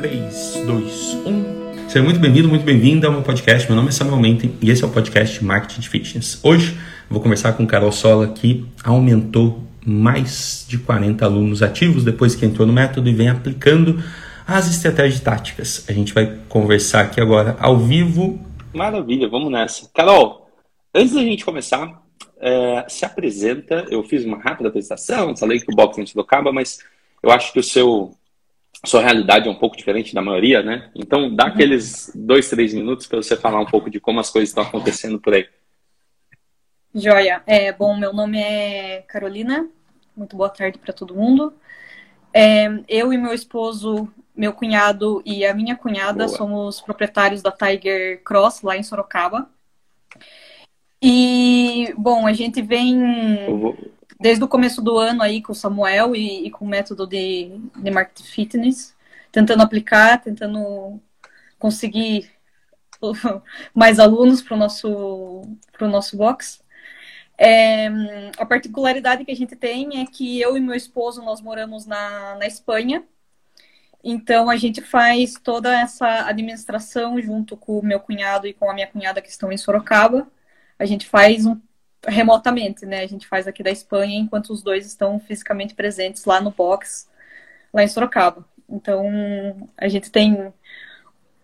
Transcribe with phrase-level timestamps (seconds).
[0.00, 1.88] 3, 2, 1.
[1.88, 3.66] Seja muito bem-vindo, muito bem-vinda ao meu podcast.
[3.66, 6.38] Meu nome é Samuel Menten e esse é o podcast Marketing de Fitness.
[6.44, 6.78] Hoje
[7.10, 12.64] vou conversar com Carol Sola, que aumentou mais de 40 alunos ativos depois que entrou
[12.64, 14.00] no método e vem aplicando
[14.46, 15.84] as estratégias táticas.
[15.88, 18.38] A gente vai conversar aqui agora ao vivo.
[18.72, 19.90] Maravilha, vamos nessa.
[19.92, 20.48] Carol,
[20.94, 22.00] antes da gente começar,
[22.38, 23.84] é, se apresenta.
[23.90, 26.78] Eu fiz uma rápida apresentação, falei que o boxe não se tocava, mas
[27.20, 28.16] eu acho que o seu
[28.84, 30.90] sua realidade é um pouco diferente da maioria, né?
[30.94, 31.50] Então, dá uhum.
[31.50, 35.18] aqueles dois, três minutos para você falar um pouco de como as coisas estão acontecendo
[35.18, 35.46] por aí.
[36.94, 37.42] Joia.
[37.46, 39.68] É, bom, meu nome é Carolina.
[40.16, 41.52] Muito boa tarde para todo mundo.
[42.32, 46.36] É, eu e meu esposo, meu cunhado e a minha cunhada boa.
[46.36, 49.48] somos proprietários da Tiger Cross lá em Sorocaba.
[51.02, 53.00] E, bom, a gente vem
[54.18, 57.50] desde o começo do ano aí com o Samuel e, e com o método de,
[57.76, 58.96] de marketing fitness,
[59.32, 61.00] tentando aplicar, tentando
[61.58, 62.30] conseguir
[63.74, 66.62] mais alunos para o nosso, pro nosso box.
[67.36, 67.86] É,
[68.36, 72.34] a particularidade que a gente tem é que eu e meu esposo, nós moramos na,
[72.36, 73.04] na Espanha,
[74.02, 78.74] então a gente faz toda essa administração junto com o meu cunhado e com a
[78.74, 80.28] minha cunhada que estão em Sorocaba.
[80.78, 81.60] A gente faz um
[82.06, 83.02] remotamente, né?
[83.02, 87.08] A gente faz aqui da Espanha, enquanto os dois estão fisicamente presentes lá no box,
[87.72, 88.44] lá em Sorocaba.
[88.68, 90.52] Então, a gente tem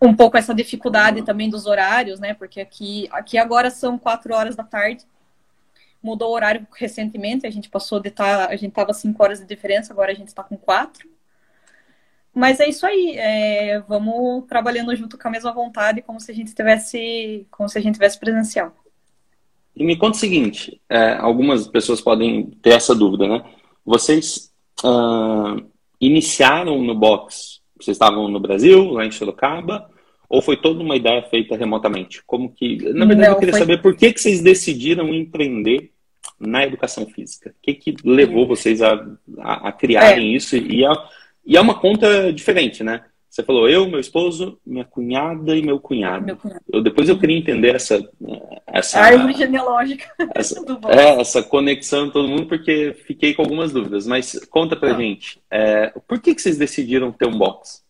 [0.01, 2.33] um pouco essa dificuldade também dos horários, né?
[2.33, 5.05] Porque aqui, aqui agora são quatro horas da tarde.
[6.01, 9.39] Mudou o horário recentemente, a gente passou de estar, tá, a gente tava cinco horas
[9.39, 11.09] de diferença, agora a gente está com quatro.
[12.33, 16.35] Mas é isso aí, é, vamos trabalhando junto com a mesma vontade, como se a
[16.35, 18.75] gente tivesse, como se a gente tivesse presencial.
[19.75, 23.43] E me conta o seguinte: é, algumas pessoas podem ter essa dúvida, né?
[23.85, 24.51] Vocês
[24.83, 25.63] uh,
[25.99, 27.59] iniciaram no box?
[27.79, 29.89] Vocês estavam no Brasil, lá em Sorocaba?
[30.27, 32.23] Ou foi toda uma ideia feita remotamente?
[32.25, 32.77] Como que.
[32.93, 33.59] Na verdade, Não, eu queria foi...
[33.59, 35.91] saber por que, que vocês decidiram empreender
[36.39, 37.49] na educação física?
[37.51, 38.93] O que, que levou vocês a,
[39.39, 40.35] a, a criarem é.
[40.35, 40.57] isso?
[40.57, 40.91] E, a,
[41.45, 43.03] e é uma conta diferente, né?
[43.35, 46.25] Você falou eu, meu esposo, minha cunhada e meu cunhado.
[46.25, 46.63] Meu cunhado.
[46.71, 48.01] Eu, depois eu queria entender essa.
[48.65, 50.09] essa a árvore genealógica.
[50.33, 50.57] Essa,
[50.87, 54.07] é, essa conexão de todo mundo, porque fiquei com algumas dúvidas.
[54.07, 54.97] Mas conta pra ah.
[54.97, 57.83] gente, é, por que, que vocês decidiram ter um box?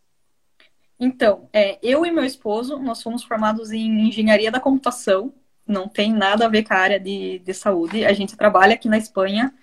[1.00, 5.32] Então, é, eu e meu esposo, nós fomos formados em engenharia da computação.
[5.68, 8.04] Não tem nada a ver com a área de, de saúde.
[8.04, 9.54] A gente trabalha aqui na Espanha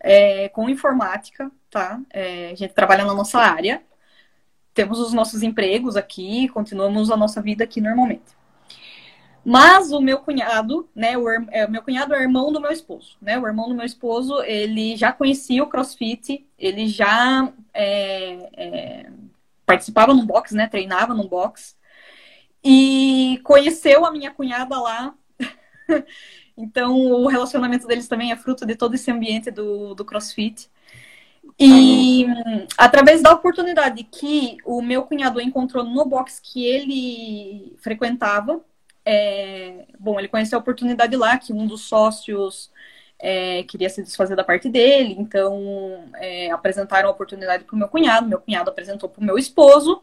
[0.00, 1.98] é, com informática, tá?
[2.10, 3.82] É, a gente trabalha na nossa área
[4.74, 8.40] temos os nossos empregos aqui, continuamos a nossa vida aqui normalmente.
[9.44, 13.38] Mas o meu cunhado, né, o, é, meu cunhado é irmão do meu esposo, né?
[13.38, 19.10] O irmão do meu esposo, ele já conhecia o CrossFit, ele já é, é,
[19.64, 20.66] participava no box, né?
[20.68, 21.74] Treinava no box
[22.62, 25.14] e conheceu a minha cunhada lá.
[26.56, 30.70] então o relacionamento deles também é fruto de todo esse ambiente do, do CrossFit.
[31.62, 32.26] E
[32.78, 38.64] através da oportunidade que o meu cunhado encontrou no box que ele frequentava,
[39.04, 42.70] é, bom, ele conheceu a oportunidade lá que um dos sócios
[43.18, 47.88] é, queria se desfazer da parte dele, então é, apresentaram a oportunidade para o meu
[47.88, 50.02] cunhado, meu cunhado apresentou para o meu esposo,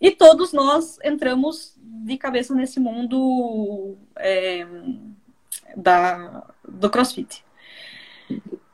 [0.00, 4.66] e todos nós entramos de cabeça nesse mundo é,
[5.76, 7.44] da, do CrossFit.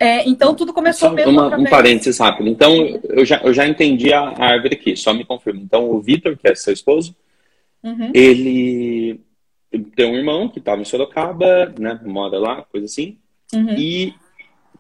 [0.03, 1.69] É, então tudo começou só mesmo uma, através...
[1.69, 2.49] Um parênteses rápido.
[2.49, 2.75] Então
[3.05, 5.61] eu já, eu já entendi a árvore aqui, só me confirma.
[5.63, 7.15] Então o Vitor, que é seu esposo,
[7.85, 8.11] uhum.
[8.13, 9.21] ele,
[9.95, 12.01] tem um irmão que estava em Sorocaba, né?
[12.05, 13.17] Mora lá, coisa assim.
[13.55, 13.75] Uhum.
[13.79, 14.13] E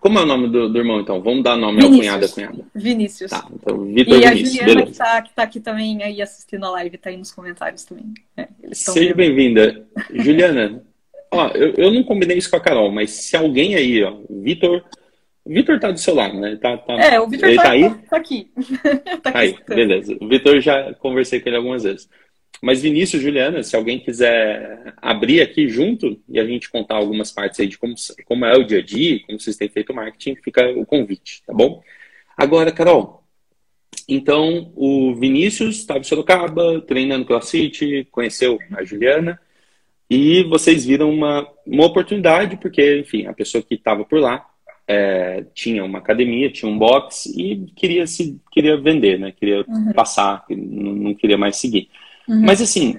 [0.01, 1.23] como é o nome do, do, irmão, então?
[1.23, 1.95] Vamos dar nome Vinícius.
[1.95, 2.65] ao cunhado cunhada.
[2.75, 3.31] Vinícius.
[3.31, 6.71] Tá, então Vitor E a Juliana, que está que tá aqui também aí assistindo a
[6.71, 8.13] live, está aí nos comentários também.
[8.37, 9.87] É, Seja bem-vinda.
[10.13, 10.83] Juliana,
[11.31, 14.83] ó, eu, eu não combinei isso com a Carol, mas se alguém aí, ó, Vitor
[15.45, 16.57] Vitor tá do seu lado, né?
[16.57, 16.95] Tá, tá...
[16.95, 17.91] É, o Vitor tá, tá, aí?
[17.91, 18.51] tá aqui.
[19.23, 20.17] tá aqui aí, beleza.
[20.21, 22.09] O Vitor já conversei com ele algumas vezes.
[22.63, 27.59] Mas Vinícius, Juliana, se alguém quiser abrir aqui junto e a gente contar algumas partes
[27.59, 27.95] aí de como,
[28.25, 31.43] como é o dia a dia, como vocês têm feito o marketing, fica o convite,
[31.45, 31.83] tá bom?
[32.37, 33.25] Agora, Carol,
[34.09, 39.41] então o Vinícius estava em Sorocaba, treinando CrossFit, conheceu a Juliana
[40.09, 44.47] e vocês viram uma, uma oportunidade, porque, enfim, a pessoa que estava por lá
[44.93, 49.33] é, tinha uma academia, tinha um box e queria se queria vender, né?
[49.33, 49.93] Queria uhum.
[49.95, 51.89] passar, não, não, queria mais seguir.
[52.29, 52.43] Uhum.
[52.43, 52.99] Mas assim,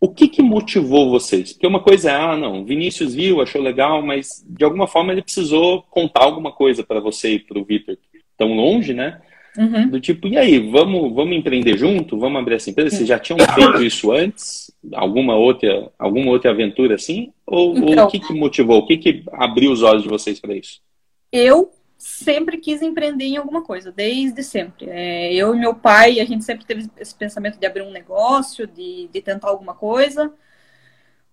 [0.00, 1.52] o que, que motivou vocês?
[1.52, 5.22] Porque uma coisa é, ah, não, Vinícius viu, achou legal, mas de alguma forma ele
[5.22, 7.98] precisou contar alguma coisa para você e para o Vitor
[8.36, 9.20] tão longe, né?
[9.58, 9.88] Uhum.
[9.88, 12.16] Do tipo, e aí, vamos, vamos empreender junto?
[12.16, 12.94] Vamos abrir essa empresa?
[12.94, 14.70] Vocês já tinham feito isso antes?
[14.94, 17.32] Alguma outra, alguma outra aventura assim?
[17.44, 18.78] Ou, então, ou o que, que motivou?
[18.78, 20.80] O que, que abriu os olhos de vocês para isso?
[21.32, 24.88] Eu sempre quis empreender em alguma coisa, desde sempre.
[24.88, 28.66] É, eu e meu pai, a gente sempre teve esse pensamento de abrir um negócio,
[28.66, 30.32] de, de tentar alguma coisa.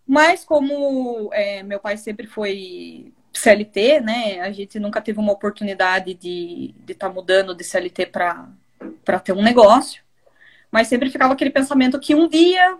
[0.08, 4.40] Mas como é, meu pai sempre foi CLT, né?
[4.42, 9.42] A gente nunca teve uma oportunidade de estar tá mudando de CLT para ter um
[9.42, 10.04] negócio.
[10.72, 12.78] Mas sempre ficava aquele pensamento que um dia,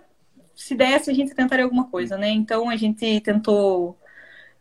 [0.56, 2.30] se desse, a gente tentaria alguma coisa, né?
[2.30, 3.98] Então a gente tentou.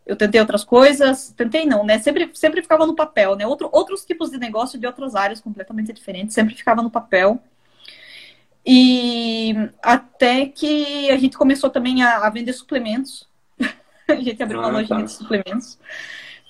[0.06, 1.98] Eu tentei outras coisas, tentei não, né?
[1.98, 3.46] Sempre, sempre ficava no papel, né?
[3.46, 7.42] Outro, outros tipos de negócio de outras áreas completamente diferentes, sempre ficava no papel.
[8.66, 13.28] E até que a gente começou também a, a vender suplementos
[14.08, 15.04] a gente abriu uma ah, lojinha tá.
[15.04, 15.78] de suplementos.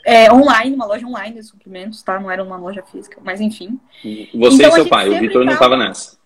[0.04, 2.20] É, online, uma loja online de suplementos, tá?
[2.20, 3.80] Não era uma loja física, mas enfim.
[4.02, 6.18] Você então, e seu pai, o Vitor não estava nessa.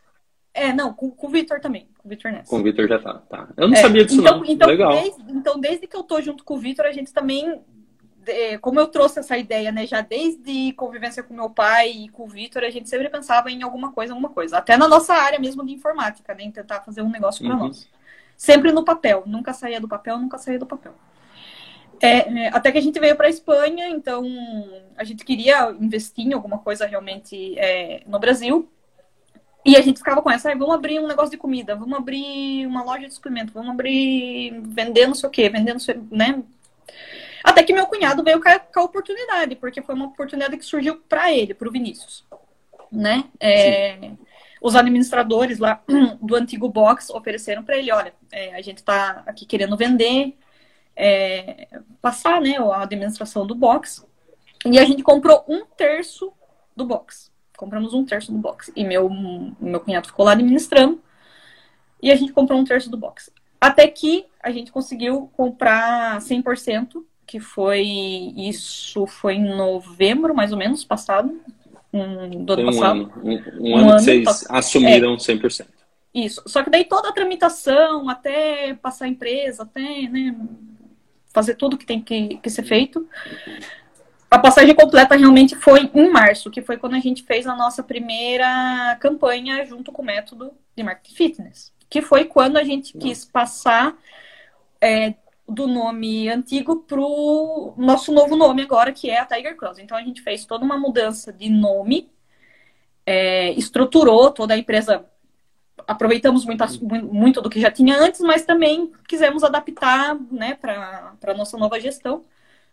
[0.52, 1.86] É, não, com, com o Vitor também.
[2.08, 2.50] Com o Vitor nessa.
[2.50, 3.48] Com o Vitor já tá, tá.
[3.56, 4.44] Eu não é, sabia disso, então, não.
[4.44, 4.92] Então Legal.
[4.92, 7.60] Desde, então, desde que eu tô junto com o Vitor, a gente também.
[8.60, 9.86] Como eu trouxe essa ideia, né?
[9.86, 13.62] Já desde convivência com meu pai e com o Vitor, a gente sempre pensava em
[13.62, 14.58] alguma coisa, alguma coisa.
[14.58, 16.44] Até na nossa área mesmo de informática, né?
[16.44, 17.68] Em tentar fazer um negócio para uhum.
[17.68, 17.88] nós.
[18.36, 19.22] Sempre no papel.
[19.26, 20.92] Nunca saía do papel, nunca saía do papel.
[22.00, 24.24] É, é, até que a gente veio para a Espanha, então
[24.96, 28.68] a gente queria investir em alguma coisa realmente é, no Brasil.
[29.64, 32.66] E a gente ficava com essa, ah, vamos abrir um negócio de comida, vamos abrir
[32.66, 36.42] uma loja de suplemento, vamos abrir, vender não sei o quê, vender não sei, né?
[37.44, 40.64] Até que meu cunhado veio com a, com a oportunidade, porque foi uma oportunidade que
[40.64, 42.24] surgiu para ele, para o Vinícius,
[42.90, 43.24] né?
[43.40, 44.12] É,
[44.60, 45.82] os administradores lá
[46.20, 50.36] do antigo box ofereceram para ele, olha, é, a gente está aqui querendo vender,
[50.96, 51.68] é,
[52.02, 54.04] passar né, a administração do box.
[54.66, 56.32] E a gente comprou um terço
[56.76, 57.30] do box.
[57.58, 58.72] Compramos um terço do box.
[58.76, 59.10] E meu,
[59.60, 61.02] meu cunhado ficou lá administrando.
[62.00, 63.32] E a gente comprou um terço do box.
[63.60, 67.82] Até que a gente conseguiu comprar 100%, que foi.
[68.36, 71.40] Isso foi em novembro, mais ou menos, passado.
[71.92, 73.00] Um, do ano um passado.
[73.00, 75.66] Ano, um, um, ano, ano que vocês tá, assumiram é, 100%.
[76.14, 76.40] Isso.
[76.46, 80.36] Só que daí toda a tramitação, até passar a empresa, até né,
[81.34, 83.04] fazer tudo que tem que, que ser feito.
[84.30, 87.82] A passagem completa realmente foi em março, que foi quando a gente fez a nossa
[87.82, 93.24] primeira campanha junto com o método de marketing fitness, que foi quando a gente quis
[93.24, 93.96] passar
[94.80, 95.14] é,
[95.48, 99.78] do nome antigo para o nosso novo nome agora, que é a Tiger Cross.
[99.78, 102.10] Então a gente fez toda uma mudança de nome,
[103.06, 105.06] é, estruturou toda a empresa
[105.86, 106.64] aproveitamos muito,
[107.06, 111.80] muito do que já tinha antes, mas também quisemos adaptar né, para a nossa nova
[111.80, 112.24] gestão.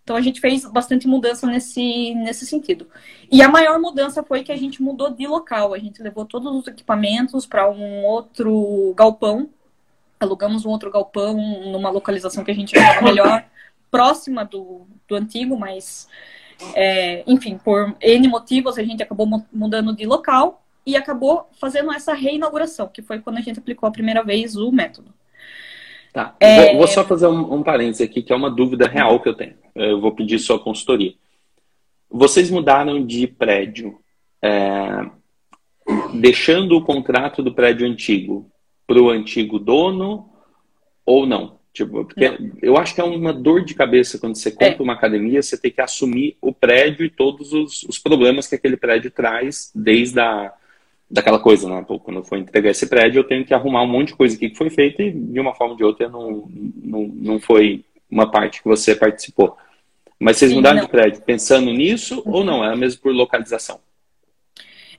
[0.06, 2.88] Então a gente fez bastante mudança nesse, nesse sentido.
[3.32, 5.74] E a maior mudança foi que a gente mudou de local.
[5.74, 9.50] A gente levou todos os equipamentos para um outro galpão.
[10.20, 11.34] Alugamos um outro galpão
[11.72, 13.46] numa localização que a gente achava melhor,
[13.90, 16.08] próxima do, do antigo, mas
[16.76, 22.14] é, enfim, por N motivos a gente acabou mudando de local e acabou fazendo essa
[22.14, 25.12] reinauguração, que foi quando a gente aplicou a primeira vez o método.
[26.16, 26.34] Tá.
[26.40, 26.68] É...
[26.68, 29.34] Vou, vou, só fazer um, um parênteses aqui, que é uma dúvida real que eu
[29.34, 29.56] tenho.
[29.76, 31.14] Eu vou pedir sua consultoria.
[32.10, 34.00] Vocês mudaram de prédio,
[34.42, 35.10] é,
[36.14, 38.50] deixando o contrato do prédio antigo
[38.88, 40.30] para o antigo dono
[41.06, 41.60] ou não?
[41.74, 42.52] Tipo, porque não.
[42.62, 44.82] eu acho que é uma dor de cabeça quando você compra é.
[44.84, 48.78] uma academia, você tem que assumir o prédio e todos os, os problemas que aquele
[48.78, 50.54] prédio traz, desde a
[51.10, 51.84] daquela coisa, né?
[51.88, 54.36] Pô, quando eu for entregar esse prédio, eu tenho que arrumar um monte de coisa
[54.36, 56.50] aqui que foi feita e de uma forma ou de outra não,
[56.84, 59.58] não, não foi uma parte que você participou.
[60.20, 60.86] Mas vocês Sim, mudaram não.
[60.86, 62.64] de prédio pensando nisso ou não?
[62.64, 63.80] Era mesmo por localização?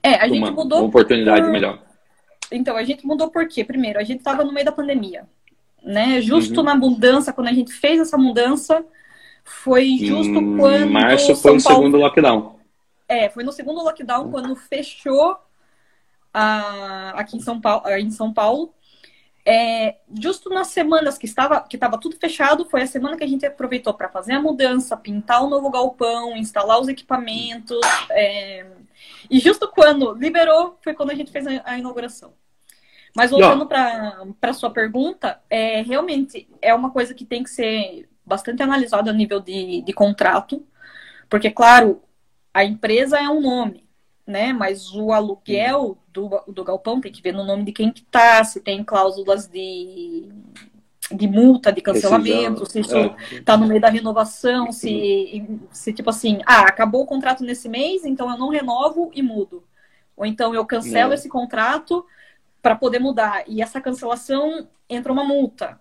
[0.03, 0.81] É, a gente uma, mudou.
[0.81, 1.51] Uma oportunidade por...
[1.51, 1.83] melhor.
[2.53, 3.65] Então, a gente mudou por quê?
[3.65, 5.27] Primeiro, a gente estava no meio da pandemia.
[5.83, 6.21] Né?
[6.21, 6.65] Justo uhum.
[6.65, 8.85] na mudança, quando a gente fez essa mudança,
[9.45, 10.91] foi justo hum, quando.
[10.91, 11.79] Março foi São o Paulo...
[11.79, 12.57] segundo lockdown.
[13.09, 15.37] É, foi no segundo lockdown, quando fechou
[17.15, 18.73] aqui em São Paulo, em São Paulo.
[19.49, 23.29] É, justo nas semanas que estava que estava tudo fechado, foi a semana que a
[23.29, 27.81] gente aproveitou para fazer a mudança, pintar o novo galpão, instalar os equipamentos.
[28.11, 28.67] É,
[29.31, 32.33] e justo quando liberou, foi quando a gente fez a, a inauguração.
[33.17, 38.09] Mas voltando para a sua pergunta, é, realmente é uma coisa que tem que ser
[38.27, 40.67] bastante analisada a nível de, de contrato,
[41.31, 42.03] porque, claro,
[42.53, 43.89] a empresa é um nome,
[44.27, 44.53] né?
[44.53, 48.43] Mas o aluguel do, do galpão tem que ver no nome de quem que tá,
[48.43, 50.29] se tem cláusulas de,
[51.13, 53.15] de multa, de cancelamento, se isso é.
[53.45, 58.05] tá no meio da renovação, se, se tipo assim, ah, acabou o contrato nesse mês,
[58.07, 59.63] então eu não renovo e mudo.
[60.17, 61.15] Ou então eu cancelo é.
[61.15, 62.05] esse contrato
[62.63, 63.45] para poder mudar.
[63.47, 65.79] E essa cancelação entra uma multa.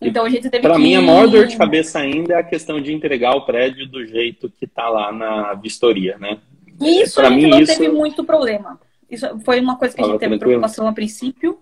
[0.00, 0.80] Então a gente teve Para que...
[0.80, 4.06] mim, a maior dor de cabeça ainda é a questão de entregar o prédio do
[4.06, 6.38] jeito que está lá na vistoria, né?
[6.80, 7.76] Isso pra a gente mim, não isso...
[7.76, 8.80] teve muito problema.
[9.10, 10.60] Isso foi uma coisa que a gente teve tranquilo.
[10.60, 11.58] preocupação a princípio.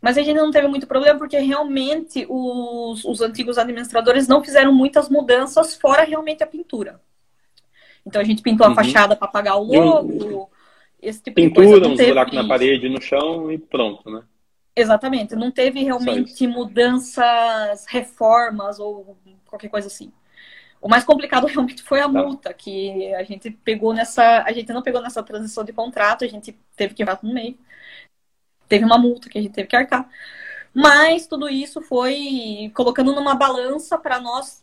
[0.00, 4.72] Mas a gente não teve muito problema porque realmente os, os antigos administradores não fizeram
[4.72, 7.00] muitas mudanças fora realmente a pintura.
[8.06, 8.74] Então a gente pintou a uhum.
[8.74, 10.50] fachada para apagar o logo,
[11.00, 11.88] esse tipo pintura, de coisa.
[11.88, 14.22] Pintura, uns buracos na parede, no chão e pronto, né?
[14.76, 15.34] Exatamente.
[15.36, 20.12] Não teve realmente mudanças, reformas ou qualquer coisa assim.
[20.84, 22.08] O mais complicado realmente foi a tá.
[22.10, 24.42] multa, que a gente pegou nessa.
[24.42, 27.56] A gente não pegou nessa transição de contrato, a gente teve que ir no meio.
[28.68, 30.06] Teve uma multa que a gente teve que arcar.
[30.74, 34.62] Mas tudo isso foi colocando numa balança para nós.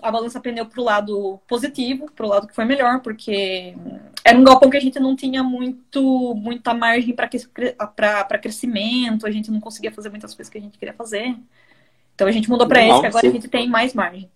[0.00, 3.74] A balança pendeu para o lado positivo, para o lado que foi melhor, porque
[4.24, 9.50] era um galpão que a gente não tinha muito, muita margem para crescimento, a gente
[9.50, 11.36] não conseguia fazer muitas coisas que a gente queria fazer.
[12.14, 14.30] Então a gente mudou para esse, que agora a gente tem mais margem.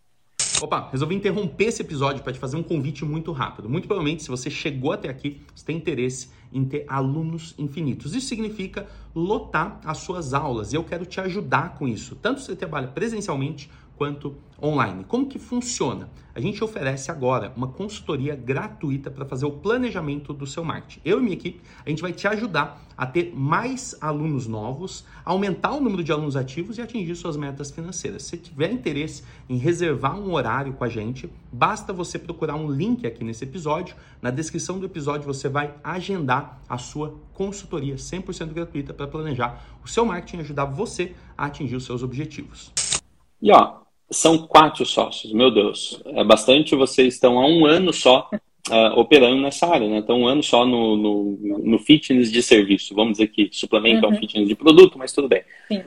[0.58, 3.68] Opa, resolvi interromper esse episódio para te fazer um convite muito rápido.
[3.68, 8.14] Muito provavelmente, se você chegou até aqui, você tem interesse em ter alunos infinitos.
[8.14, 12.16] Isso significa lotar as suas aulas e eu quero te ajudar com isso.
[12.16, 15.04] Tanto se você trabalha presencialmente quanto online.
[15.04, 16.08] Como que funciona?
[16.34, 21.00] A gente oferece agora uma consultoria gratuita para fazer o planejamento do seu marketing.
[21.04, 25.72] Eu e minha equipe, a gente vai te ajudar a ter mais alunos novos, aumentar
[25.72, 28.22] o número de alunos ativos e atingir suas metas financeiras.
[28.24, 33.06] Se tiver interesse em reservar um horário com a gente, basta você procurar um link
[33.06, 33.96] aqui nesse episódio.
[34.20, 39.88] Na descrição do episódio você vai agendar a sua consultoria 100% gratuita para planejar o
[39.88, 42.72] seu marketing e ajudar você a atingir os seus objetivos.
[43.40, 43.78] E ó,
[44.10, 46.02] são quatro sócios, meu Deus.
[46.06, 49.98] É bastante, vocês estão há um ano só uh, operando nessa área, né?
[49.98, 52.94] Estão um ano só no, no, no, fitness de serviço.
[52.94, 54.12] Vamos dizer que suplemento uhum.
[54.12, 55.42] é um fitness de produto, mas tudo bem.
[55.68, 55.82] Sim.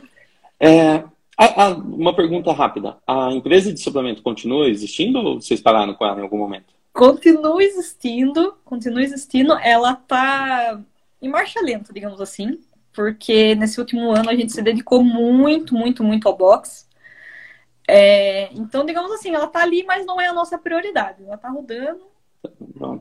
[0.59, 1.03] É,
[1.37, 2.97] a, a, uma pergunta rápida.
[3.07, 6.78] A empresa de suplemento continua existindo ou vocês pararam com ela em algum momento?
[6.99, 9.53] Continua existindo, continua existindo.
[9.53, 10.81] Ela está
[11.21, 12.59] em marcha lenta, digamos assim,
[12.91, 16.87] porque nesse último ano a gente se dedicou muito, muito, muito ao boxe.
[17.87, 21.23] É, então, digamos assim, ela tá ali, mas não é a nossa prioridade.
[21.23, 22.01] Ela tá rodando.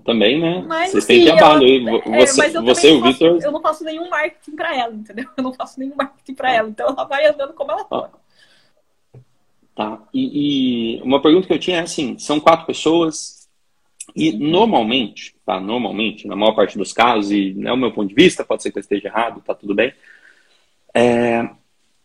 [0.05, 0.65] também, né?
[0.65, 1.85] Mas, Vocês têm trabalho aí.
[1.89, 3.41] É, você, é, você o Vitor.
[3.43, 5.29] Eu não faço nenhum marketing para ela, entendeu?
[5.37, 6.69] Eu não faço nenhum marketing para ela.
[6.69, 8.11] Então ela vai andando como ela tá.
[9.75, 10.03] Tá.
[10.15, 13.38] E, e, uma pergunta que eu tinha é assim: são quatro pessoas,
[14.19, 15.61] e normalmente, tá?
[15.61, 18.73] Normalmente, na maior parte dos casos, e é o meu ponto de vista, pode ser
[18.73, 19.93] que eu esteja errado, tá tudo bem.
[20.93, 21.49] É,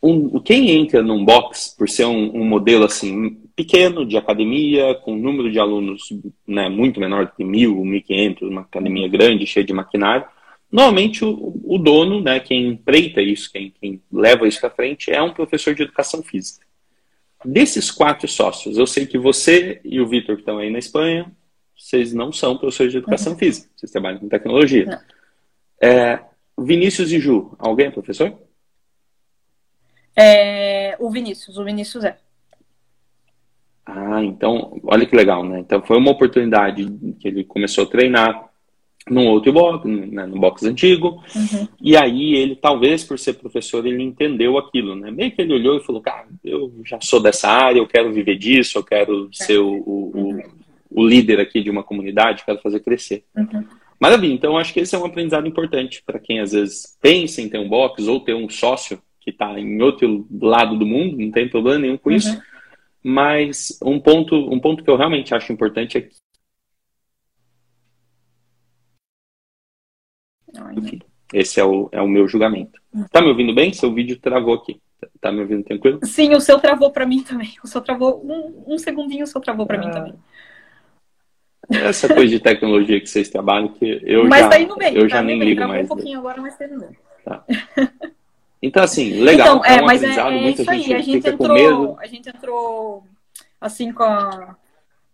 [0.01, 5.13] um, quem entra num box por ser um, um, modelo assim pequeno de academia com
[5.13, 6.09] um número de alunos
[6.47, 10.27] né, muito menor do que mil, mil quinhentos, uma academia grande cheia de maquinário,
[10.71, 15.21] normalmente o, o dono, né, quem empreita isso, quem, quem leva isso para frente é
[15.21, 16.63] um professor de educação física.
[17.43, 21.31] Desses quatro sócios, eu sei que você e o Vitor que estão aí na Espanha,
[21.83, 23.37] vocês não são professores de educação uhum.
[23.37, 25.01] física, vocês trabalham com tecnologia.
[25.81, 26.17] É,
[26.57, 28.39] Vinícius e Ju, alguém é professor?
[30.15, 32.17] É, o Vinícius, o Vinícius é.
[33.85, 35.59] Ah, então, olha que legal, né?
[35.59, 36.85] Então foi uma oportunidade
[37.19, 38.49] que ele começou a treinar
[39.09, 41.67] num outro box, né, no box antigo, uhum.
[41.81, 45.11] e aí ele, talvez por ser professor, ele entendeu aquilo, né?
[45.11, 48.37] Meio que ele olhou e falou, cara, eu já sou dessa área, eu quero viver
[48.37, 49.43] disso, eu quero é.
[49.43, 50.62] ser o, o, uhum.
[50.95, 53.23] O, líder aqui de uma comunidade, quero fazer crescer.
[53.35, 53.65] Uhum.
[53.99, 57.49] Maravilha, então acho que esse é um aprendizado importante para quem às vezes pensa em
[57.49, 61.31] ter um box ou ter um sócio que está em outro lado do mundo, não
[61.31, 62.15] tem problema nenhum com uhum.
[62.15, 62.41] isso.
[63.01, 66.15] Mas um ponto, um ponto que eu realmente acho importante é que.
[70.77, 70.99] Enfim,
[71.33, 72.79] esse é o, é o meu julgamento.
[72.93, 73.05] Uhum.
[73.11, 73.73] Tá me ouvindo bem?
[73.73, 74.79] Seu vídeo travou aqui.
[75.19, 75.99] Tá me ouvindo tranquilo?
[76.03, 77.55] Sim, o seu travou para mim também.
[77.63, 79.85] O seu travou um, um segundinho, o seu travou para ah.
[79.85, 80.13] mim também.
[81.69, 85.03] Essa coisa de tecnologia que vocês trabalham, que eu mas já, tá indo bem, eu
[85.03, 85.49] tá já nem bem.
[85.49, 85.85] ligo mais.
[85.85, 86.67] um pouquinho agora, mas tá.
[87.23, 87.43] Tá.
[88.61, 89.57] Então, assim, legal.
[89.57, 90.93] Então, é, é um mas é, é isso aí.
[90.93, 93.03] A gente entrou, a gente entrou
[93.59, 94.55] assim com a...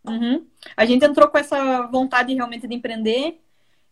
[0.07, 0.45] Uhum.
[0.75, 3.39] A gente entrou com essa vontade realmente de empreender.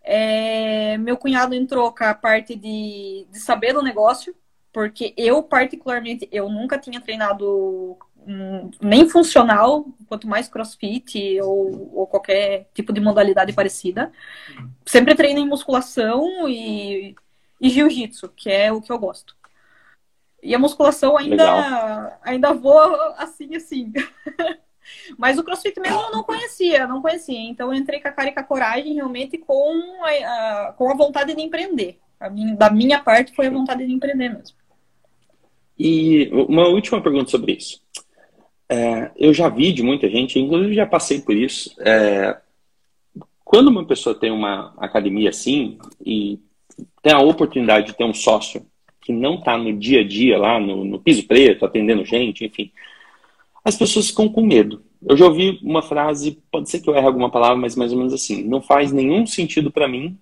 [0.03, 4.33] É, meu cunhado entrou com a parte de, de saber do negócio,
[4.71, 7.97] porque eu, particularmente, eu nunca tinha treinado
[8.81, 14.11] nem funcional, quanto mais crossfit ou, ou, qualquer tipo de modalidade parecida.
[14.85, 17.15] Sempre treino em musculação e,
[17.61, 19.35] e jiu-jitsu, que é o que eu gosto.
[20.43, 23.91] E a musculação ainda, ainda voa assim, assim.
[25.17, 27.39] Mas o CrossFit mesmo eu não conhecia, não conhecia.
[27.39, 30.89] Então eu entrei com a cara e com a coragem, realmente com a, a com
[30.89, 31.99] a vontade de empreender.
[32.31, 34.55] Minha, da minha parte foi a vontade de empreender mesmo.
[35.77, 37.81] E uma última pergunta sobre isso.
[38.69, 41.73] É, eu já vi de muita gente, inclusive já passei por isso.
[41.79, 42.37] É,
[43.43, 46.39] quando uma pessoa tem uma academia assim e
[47.01, 48.65] tem a oportunidade de ter um sócio
[49.01, 52.69] que não está no dia a dia lá no, no, piso preto, atendendo gente, enfim,
[53.63, 54.83] as pessoas ficam com medo.
[55.07, 57.97] Eu já ouvi uma frase, pode ser que eu erre alguma palavra, mas mais ou
[57.97, 60.17] menos assim: não faz nenhum sentido para mim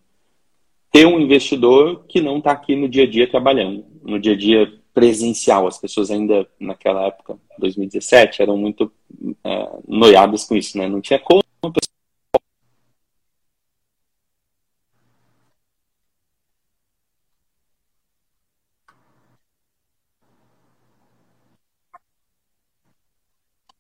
[0.91, 4.37] ter um investidor que não está aqui no dia a dia trabalhando, no dia a
[4.37, 5.67] dia presencial.
[5.67, 8.91] As pessoas ainda naquela época, 2017, eram muito
[9.43, 10.87] é, noiadas com isso, né?
[10.87, 11.93] Não tinha como uma pessoa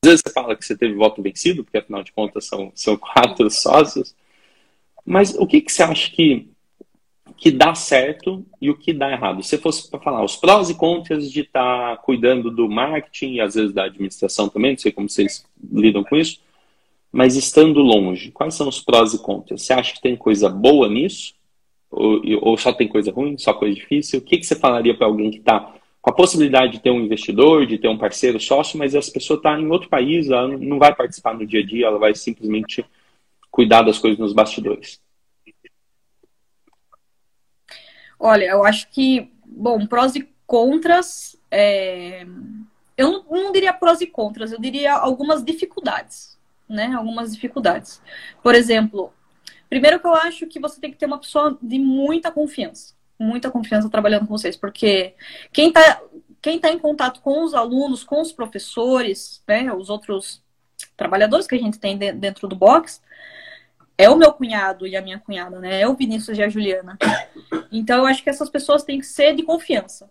[0.03, 2.95] Às vezes você fala que você teve voto vencido, porque afinal de contas são, são
[2.95, 4.15] quatro sócios.
[5.05, 6.49] Mas o que, que você acha que,
[7.37, 9.43] que dá certo e o que dá errado?
[9.43, 13.41] Se fosse para falar os prós e contras de estar tá cuidando do marketing e
[13.41, 16.39] às vezes da administração também, não sei como vocês lidam com isso,
[17.11, 19.61] mas estando longe, quais são os prós e contras?
[19.61, 21.33] Você acha que tem coisa boa nisso?
[21.89, 24.19] Ou, ou só tem coisa ruim, só coisa difícil?
[24.19, 26.99] O que, que você falaria para alguém que está com a possibilidade de ter um
[26.99, 30.77] investidor, de ter um parceiro sócio, mas essa pessoa está em outro país, ela não
[30.77, 32.85] vai participar no dia a dia, ela vai simplesmente
[33.49, 35.01] cuidar das coisas nos bastidores.
[38.19, 42.25] Olha, eu acho que, bom, prós e contras, é...
[42.97, 46.93] eu não, não diria prós e contras, eu diria algumas dificuldades, né?
[46.93, 48.01] Algumas dificuldades.
[48.41, 49.13] Por exemplo,
[49.69, 53.49] primeiro que eu acho que você tem que ter uma pessoa de muita confiança muita
[53.49, 55.13] confiança trabalhando com vocês, porque
[55.51, 56.01] quem está
[56.41, 60.43] quem tá em contato com os alunos, com os professores, né, os outros
[60.95, 63.01] trabalhadores que a gente tem dentro do box,
[63.97, 65.81] é o meu cunhado e a minha cunhada, né?
[65.81, 66.97] É o Vinícius e a Juliana.
[67.71, 70.09] Então eu acho que essas pessoas têm que ser de confiança.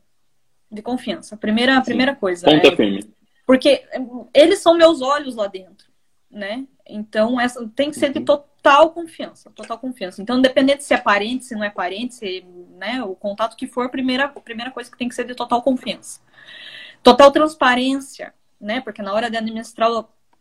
[0.71, 1.37] De confiança.
[1.37, 2.47] Primeira, primeira coisa.
[2.47, 3.05] Ponta é, firme.
[3.47, 3.85] Porque
[4.33, 5.87] eles são meus olhos lá dentro,
[6.31, 6.67] né?
[6.87, 10.23] Então essa tem que ser de total total confiança, total confiança.
[10.23, 12.43] Então, independente se é parente, se não é parente, se,
[12.79, 15.35] né, o contato que for, a primeira, a primeira coisa que tem que ser de
[15.35, 16.23] total confiança.
[17.03, 18.81] Total transparência, né?
[18.81, 19.91] Porque na hora de administrar,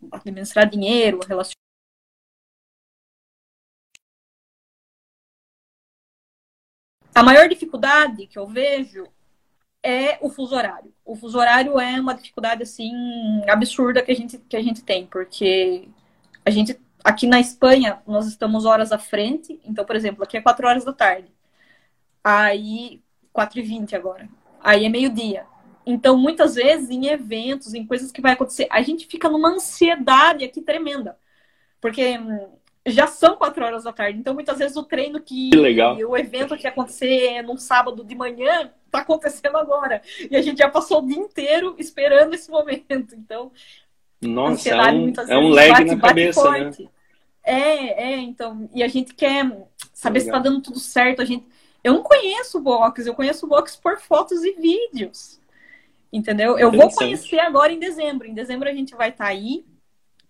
[0.09, 1.62] administrar dinheiro, relacionamento,
[7.13, 9.07] A maior dificuldade que eu vejo
[9.83, 10.93] é o fuso horário.
[11.05, 12.91] O fuso horário é uma dificuldade assim
[13.49, 15.87] absurda que a gente que a gente tem, porque
[16.45, 19.59] a gente Aqui na Espanha, nós estamos horas à frente.
[19.65, 21.27] Então, por exemplo, aqui é 4 horas da tarde.
[22.23, 24.29] Aí, 4 e 20 agora.
[24.61, 25.45] Aí é meio-dia.
[25.85, 30.45] Então, muitas vezes, em eventos, em coisas que vai acontecer, a gente fica numa ansiedade
[30.45, 31.17] aqui tremenda.
[31.81, 34.19] Porque hum, já são 4 horas da tarde.
[34.19, 35.49] Então, muitas vezes, o treino que.
[35.49, 35.95] que legal.
[35.97, 40.01] O evento que ia acontecer num sábado de manhã está acontecendo agora.
[40.29, 43.15] E a gente já passou o dia inteiro esperando esse momento.
[43.15, 43.51] Então,
[44.21, 46.71] nossa, é um, é um lag bate, na cabeça, né?
[47.43, 48.69] É, é, então.
[48.73, 49.45] E a gente quer
[49.93, 50.37] saber Legal.
[50.37, 51.21] se tá dando tudo certo.
[51.21, 51.45] A gente.
[51.83, 55.39] Eu não conheço o box, eu conheço o box por fotos e vídeos.
[56.11, 56.57] Entendeu?
[56.57, 58.27] Eu vou conhecer agora em dezembro.
[58.27, 59.65] Em dezembro a gente vai estar tá aí,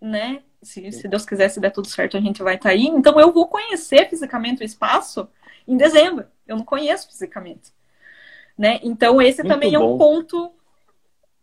[0.01, 0.41] né?
[0.63, 2.85] Se, se Deus quiser, se der tudo certo, a gente vai estar tá aí.
[2.85, 5.27] Então eu vou conhecer fisicamente o espaço
[5.67, 6.27] em dezembro.
[6.47, 7.73] Eu não conheço fisicamente.
[8.57, 8.79] Né?
[8.83, 9.77] Então esse Muito também bom.
[9.77, 10.53] é um ponto.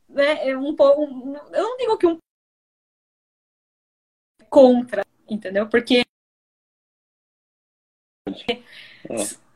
[0.09, 0.49] Né?
[0.49, 2.19] É um, um, eu não digo que um
[4.49, 5.69] contra, entendeu?
[5.69, 6.03] Porque
[8.27, 8.61] é.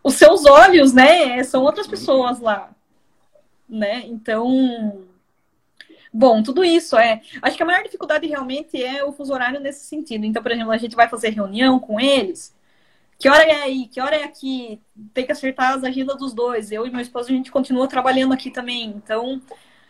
[0.02, 2.72] os seus olhos, né, são outras pessoas lá,
[3.68, 4.06] né?
[4.06, 5.04] Então,
[6.14, 7.20] bom, tudo isso é.
[7.42, 10.24] Acho que a maior dificuldade realmente é o fuso horário nesse sentido.
[10.24, 12.54] Então, por exemplo, a gente vai fazer reunião com eles.
[13.18, 13.86] Que hora é aí?
[13.88, 14.80] Que hora é aqui?
[15.12, 16.70] Tem que acertar as agendas dos dois.
[16.70, 18.90] Eu e meu esposo, a gente continua trabalhando aqui também.
[18.90, 19.42] Então,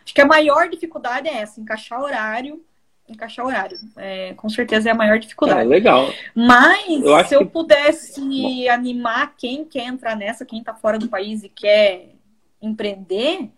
[0.03, 2.63] acho que a maior dificuldade é essa, encaixar horário
[3.07, 3.77] encaixar horário.
[3.95, 5.61] É, com certeza é a maior dificuldade.
[5.61, 6.11] É, legal.
[6.33, 7.51] Mas eu se eu que...
[7.51, 8.71] pudesse Bom.
[8.71, 12.15] animar quem quer entrar nessa, quem está fora do país e quer
[12.61, 13.51] empreender,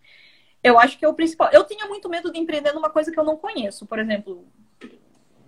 [0.67, 1.49] eu acho que é o principal.
[1.51, 3.85] Eu tinha muito medo de empreender numa coisa que eu não conheço.
[3.85, 4.45] Por exemplo,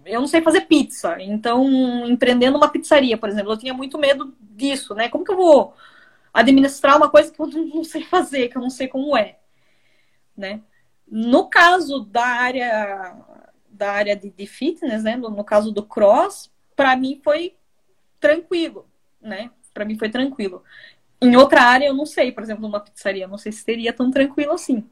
[0.06, 1.22] eu não sei fazer pizza.
[1.22, 1.66] Então,
[2.08, 5.10] empreender numa pizzaria, por exemplo, eu tinha muito medo disso, né?
[5.10, 5.74] Como que eu vou
[6.34, 9.38] administrar uma coisa que eu não sei fazer, que eu não sei como é,
[10.36, 10.62] né?
[11.08, 13.16] No caso da área
[13.70, 15.16] da área de, de fitness, né?
[15.16, 17.56] No, no, caso do cross, para mim foi
[18.20, 18.86] tranquilo,
[19.22, 19.52] né?
[19.74, 20.64] Para mim foi tranquilo.
[21.22, 24.12] Em outra área eu não sei, por exemplo, numa pizzaria, não sei se seria tão
[24.12, 24.88] tranquilo assim.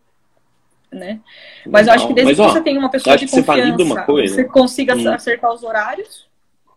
[0.91, 1.19] Né?
[1.65, 4.04] Mas eu acho que desde Mas, que ó, você tem uma pessoa de confiança, você,
[4.04, 4.36] coisa.
[4.36, 5.10] você consiga hum.
[5.13, 6.28] acertar os horários.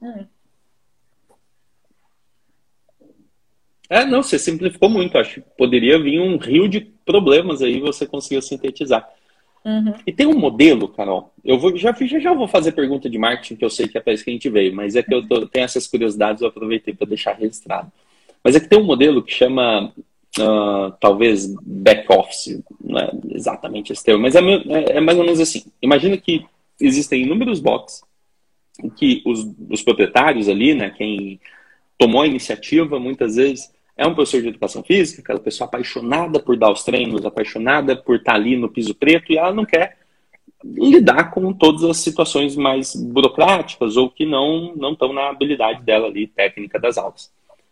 [0.02, 0.24] Hum.
[3.88, 5.18] É, não, você simplificou muito.
[5.18, 9.08] Acho que poderia vir um rio de problemas aí você conseguiu sintetizar.
[9.64, 9.92] Uhum.
[10.06, 11.34] E tem um modelo, Carol.
[11.44, 14.00] Eu vou, já, já, já vou fazer pergunta de marketing, que eu sei que é
[14.00, 16.48] para isso que a gente veio, mas é que eu tô, tenho essas curiosidades, eu
[16.48, 17.92] aproveitei para deixar registrado.
[18.42, 19.92] Mas é que tem um modelo que chama,
[20.38, 25.40] uh, talvez, back-office, não é exatamente esse termo, mas é, é, é, mais ou menos
[25.40, 25.64] assim.
[25.82, 26.44] Imagina que
[26.80, 28.02] existem inúmeros box
[28.96, 31.40] que os, os proprietários ali, né, quem
[31.98, 36.56] tomou a iniciativa, muitas vezes é um professor de educação física, aquela pessoa apaixonada por
[36.56, 39.98] dar os treinos, apaixonada por estar ali no piso preto e ela não quer
[40.64, 46.06] lidar com todas as situações mais burocráticas ou que não não estão na habilidade dela
[46.06, 47.30] ali técnica das aulas.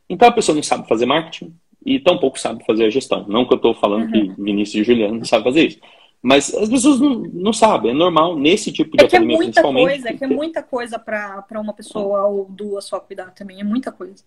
[0.09, 1.55] Então a pessoa não sabe fazer marketing
[1.95, 3.25] e tampouco sabe fazer a gestão.
[3.29, 4.35] Não que eu estou falando uhum.
[4.35, 5.79] que Vinícius e Juliano não sabem fazer isso.
[6.21, 9.53] Mas as pessoas não, não sabem, é normal nesse tipo de é academia, é muita
[9.53, 9.87] principalmente.
[9.87, 13.65] Coisa, é que é muita coisa para uma pessoa ou duas só cuidar também, é
[13.65, 14.25] muita coisa.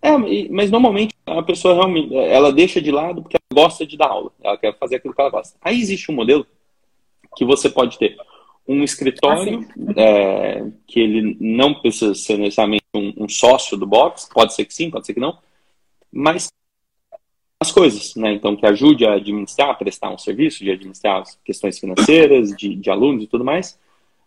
[0.00, 0.10] É,
[0.50, 4.32] mas normalmente a pessoa realmente ela deixa de lado porque ela gosta de dar aula,
[4.42, 5.56] ela quer fazer aquilo que ela gosta.
[5.62, 6.44] Aí existe um modelo
[7.36, 8.16] que você pode ter
[8.66, 9.64] um escritório
[9.96, 14.64] ah, é, que ele não precisa ser necessariamente um, um, sócio do box, pode ser
[14.64, 15.38] que sim, pode ser que não,
[16.12, 16.48] mas
[17.62, 18.32] as coisas, né?
[18.32, 22.74] Então que ajude a administrar, a prestar um serviço, de administrar as questões financeiras, de,
[22.74, 23.78] de alunos e tudo mais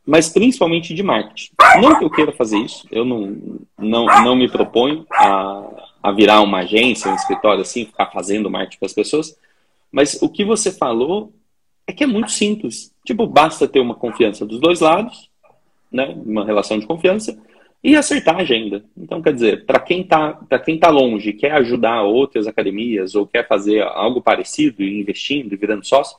[0.05, 1.51] mas principalmente de marketing.
[1.81, 3.35] Não que eu queira fazer isso, eu não,
[3.77, 8.77] não, não me proponho a, a virar uma agência, um escritório assim, ficar fazendo marketing
[8.77, 9.35] para as pessoas,
[9.91, 11.33] mas o que você falou
[11.87, 12.93] é que é muito simples.
[13.03, 15.29] Tipo, basta ter uma confiança dos dois lados,
[15.91, 17.37] né, uma relação de confiança,
[17.87, 18.83] e acertar a agenda.
[18.97, 23.81] Então, quer dizer, para quem está tá longe, quer ajudar outras academias ou quer fazer
[23.81, 26.17] algo parecido investindo e virando sócio,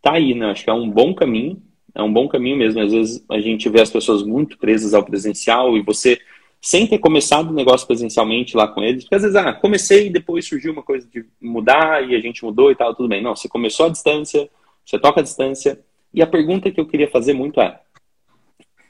[0.00, 0.50] tá aí, né?
[0.50, 1.60] Acho que é um bom caminho
[1.94, 2.80] é um bom caminho mesmo.
[2.80, 6.20] Às vezes a gente vê as pessoas muito presas ao presencial e você,
[6.60, 10.10] sem ter começado o negócio presencialmente lá com eles, porque às vezes, ah, comecei e
[10.10, 13.22] depois surgiu uma coisa de mudar e a gente mudou e tal, tudo bem.
[13.22, 14.50] Não, você começou à distância,
[14.84, 15.78] você toca à distância.
[16.12, 17.80] E a pergunta que eu queria fazer muito é: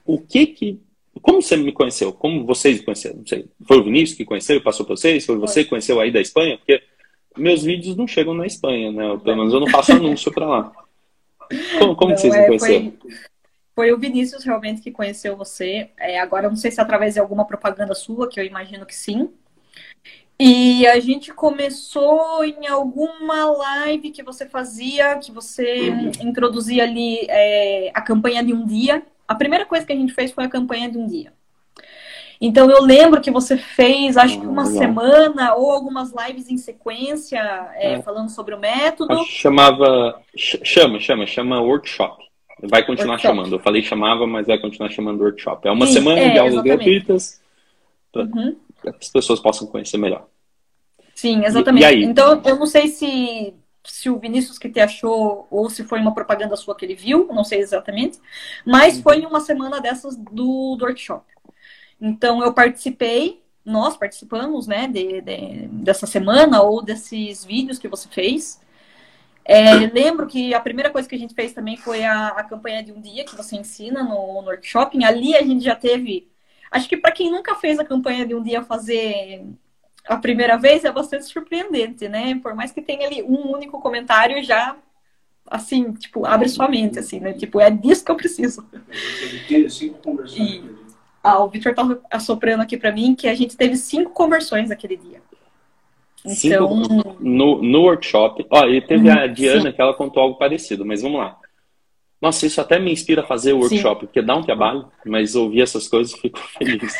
[0.04, 0.80] o que que.
[1.24, 2.12] Como você me conheceu?
[2.12, 3.16] Como vocês me conheceram?
[3.16, 3.48] Não sei.
[3.66, 5.24] Foi o Vinícius que conheceu e passou para vocês?
[5.24, 6.58] Foi você que conheceu aí da Espanha?
[6.58, 6.82] Porque
[7.34, 9.18] meus vídeos não chegam na Espanha, né?
[9.24, 10.72] Pelo menos eu não faço anúncio para lá.
[11.78, 12.92] Como, como não, vocês é, conheceram?
[13.00, 13.10] Foi,
[13.74, 15.88] foi, o Vinícius realmente que conheceu você.
[15.98, 18.94] É, agora, não sei se é através de alguma propaganda sua, que eu imagino que
[18.94, 19.30] sim.
[20.38, 26.12] E a gente começou em alguma live que você fazia, que você uhum.
[26.20, 29.02] introduzia ali é, a campanha de um dia.
[29.26, 31.32] A primeira coisa que a gente fez foi a campanha de um dia.
[32.40, 36.58] Então eu lembro que você fez, acho que uma ah, semana ou algumas lives em
[36.58, 37.38] sequência
[37.74, 38.02] é, é.
[38.02, 39.24] falando sobre o método.
[39.24, 42.22] Chamava, chama, chama, chama workshop.
[42.62, 43.34] Vai continuar workshop.
[43.34, 43.54] chamando.
[43.54, 45.66] Eu falei chamava, mas vai continuar chamando workshop.
[45.66, 46.84] É uma semana é, de aulas exatamente.
[46.84, 47.40] gratuitas
[48.12, 48.56] para uhum.
[48.82, 50.26] que as pessoas possam conhecer melhor.
[51.14, 51.82] Sim, exatamente.
[51.82, 52.04] E, e aí?
[52.04, 56.14] Então eu não sei se se o Vinícius que te achou ou se foi uma
[56.14, 58.18] propaganda sua que ele viu, não sei exatamente,
[58.64, 61.24] mas foi em uma semana dessas do, do workshop.
[62.00, 68.08] Então eu participei, nós participamos, né, de, de, dessa semana ou desses vídeos que você
[68.08, 68.60] fez.
[69.44, 72.82] É, lembro que a primeira coisa que a gente fez também foi a, a campanha
[72.82, 75.02] de um dia que você ensina no, no workshop.
[75.04, 76.30] Ali a gente já teve.
[76.70, 79.44] Acho que para quem nunca fez a campanha de um dia fazer
[80.06, 82.38] a primeira vez é bastante surpreendente, né?
[82.42, 84.76] Por mais que tenha ali um único comentário, já
[85.46, 87.32] assim, tipo, abre sua mente, assim, né?
[87.32, 88.66] Tipo, é disso que eu preciso.
[89.50, 90.64] E,
[91.22, 94.96] ah, o Victor tá assoprando aqui para mim que a gente teve cinco conversões naquele
[94.96, 95.22] dia.
[96.24, 96.84] Então...
[96.84, 98.46] Cinco no, no workshop.
[98.50, 99.72] Ó, e teve a Diana Sim.
[99.72, 101.38] que ela contou algo parecido, mas vamos lá.
[102.20, 104.06] Nossa, isso até me inspira a fazer o workshop, Sim.
[104.06, 106.94] porque dá um trabalho, mas ouvir essas coisas fico feliz.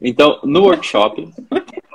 [0.00, 1.30] Então, no workshop,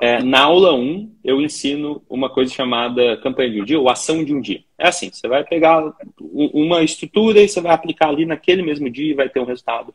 [0.02, 4.24] é, na aula 1, eu ensino uma coisa chamada campanha de um dia ou ação
[4.24, 4.64] de um dia.
[4.78, 9.12] É assim, você vai pegar uma estrutura e você vai aplicar ali naquele mesmo dia
[9.12, 9.94] e vai ter um resultado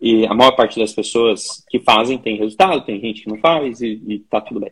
[0.00, 3.80] e a maior parte das pessoas que fazem tem resultado, tem gente que não faz
[3.80, 4.70] e, e tá tudo bem.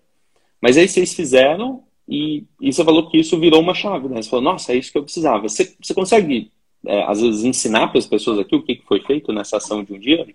[0.60, 4.20] Mas aí vocês fizeram e, e você falou que isso virou uma chave, né?
[4.20, 5.48] Você falou, nossa, é isso que eu precisava.
[5.48, 6.50] Você, você consegue,
[6.86, 9.94] é, às vezes, ensinar para as pessoas aqui o que foi feito nessa ação de
[9.94, 10.26] um dia?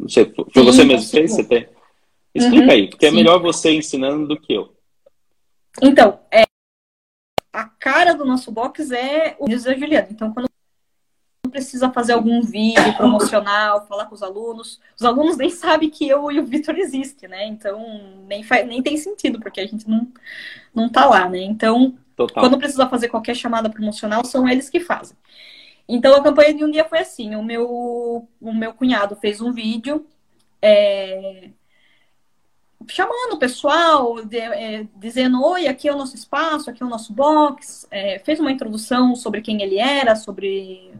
[0.00, 1.32] Você, foi sim, você mesmo que fez?
[1.32, 1.66] Você tem...
[2.34, 3.14] Explica uhum, aí, porque é sim.
[3.14, 4.74] é melhor você ensinando do que eu.
[5.80, 6.44] Então, é,
[7.52, 10.08] a cara do nosso box é o José Juliano.
[10.10, 10.48] Então, quando
[11.50, 14.80] precisa fazer algum vídeo promocional, falar com os alunos.
[14.98, 17.46] Os alunos nem sabem que eu e o Vitor existem, né?
[17.46, 20.08] Então, nem, faz, nem tem sentido, porque a gente não,
[20.74, 21.38] não tá lá, né?
[21.38, 22.42] Então, Total.
[22.42, 25.16] quando precisa fazer qualquer chamada promocional, são eles que fazem.
[25.88, 29.52] Então a campanha de um dia foi assim: o meu, o meu cunhado fez um
[29.52, 30.06] vídeo
[30.60, 31.50] é,
[32.88, 36.88] chamando o pessoal, de, é, dizendo: Oi, aqui é o nosso espaço, aqui é o
[36.88, 37.86] nosso box.
[37.90, 40.92] É, fez uma introdução sobre quem ele era, sobre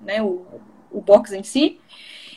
[0.00, 0.46] né, o,
[0.90, 1.78] o box em si.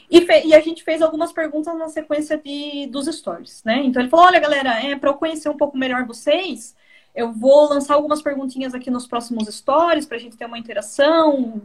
[0.09, 3.81] E, e, a gente fez algumas perguntas na sequência de, dos stories, né?
[3.83, 6.75] Então ele falou: olha, galera, é, para eu conhecer um pouco melhor vocês,
[7.13, 11.61] eu vou lançar algumas perguntinhas aqui nos próximos stories para a gente ter uma interação,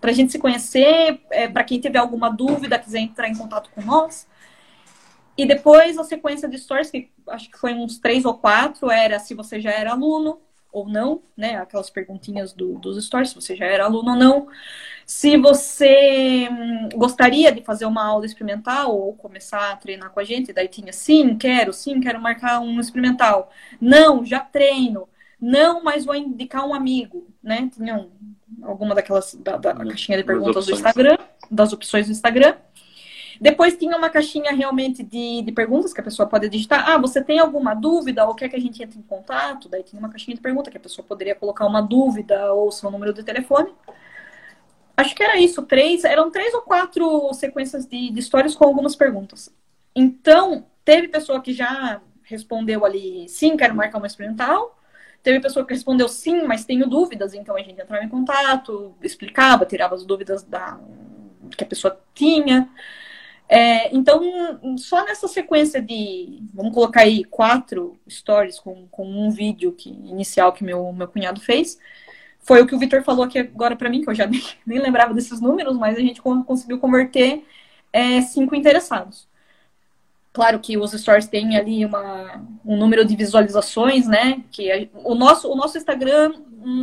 [0.00, 3.70] para a gente se conhecer, é, para quem tiver alguma dúvida, quiser entrar em contato
[3.74, 4.26] com nós.
[5.38, 9.20] E depois a sequência de stories, que acho que foi uns três ou quatro, era
[9.20, 10.40] se você já era aluno
[10.72, 11.56] ou não, né?
[11.56, 14.48] Aquelas perguntinhas do, dos stories, se você já era aluno ou não.
[15.06, 20.24] Se você hum, gostaria de fazer uma aula experimental ou começar a treinar com a
[20.24, 23.52] gente, daí tinha sim, quero, sim, quero marcar um experimental.
[23.80, 25.08] Não, já treino.
[25.40, 27.70] Não, mas vou indicar um amigo, né?
[27.72, 28.08] Tinha
[28.60, 31.16] alguma daquelas da, da caixinha de perguntas do Instagram,
[31.48, 32.56] das opções do Instagram.
[33.40, 36.88] Depois tinha uma caixinha realmente de, de perguntas que a pessoa pode digitar.
[36.88, 39.68] Ah, você tem alguma dúvida ou quer que a gente entre em contato?
[39.68, 42.90] Daí tinha uma caixinha de pergunta que a pessoa poderia colocar uma dúvida ou seu
[42.90, 43.72] número de telefone.
[44.96, 48.96] Acho que era isso, três, eram três ou quatro sequências de, de histórias com algumas
[48.96, 49.54] perguntas.
[49.94, 54.76] Então, teve pessoa que já respondeu ali, sim, quero marcar uma experimental.
[55.22, 59.66] Teve pessoa que respondeu sim, mas tenho dúvidas, então a gente entrava em contato, explicava,
[59.66, 60.78] tirava as dúvidas da,
[61.56, 62.68] que a pessoa tinha.
[63.48, 64.20] É, então,
[64.76, 70.52] só nessa sequência de, vamos colocar aí, quatro stories com, com um vídeo que, inicial
[70.52, 71.78] que meu, meu cunhado fez,
[72.40, 74.78] foi o que o Vitor falou aqui agora para mim, que eu já nem, nem,
[74.78, 77.44] lembrava desses números, mas a gente conseguiu converter
[77.92, 79.26] é, cinco interessados.
[80.32, 84.44] Claro que os stories têm ali uma, um número de visualizações, né?
[84.52, 86.32] Que é, o, nosso, o nosso Instagram,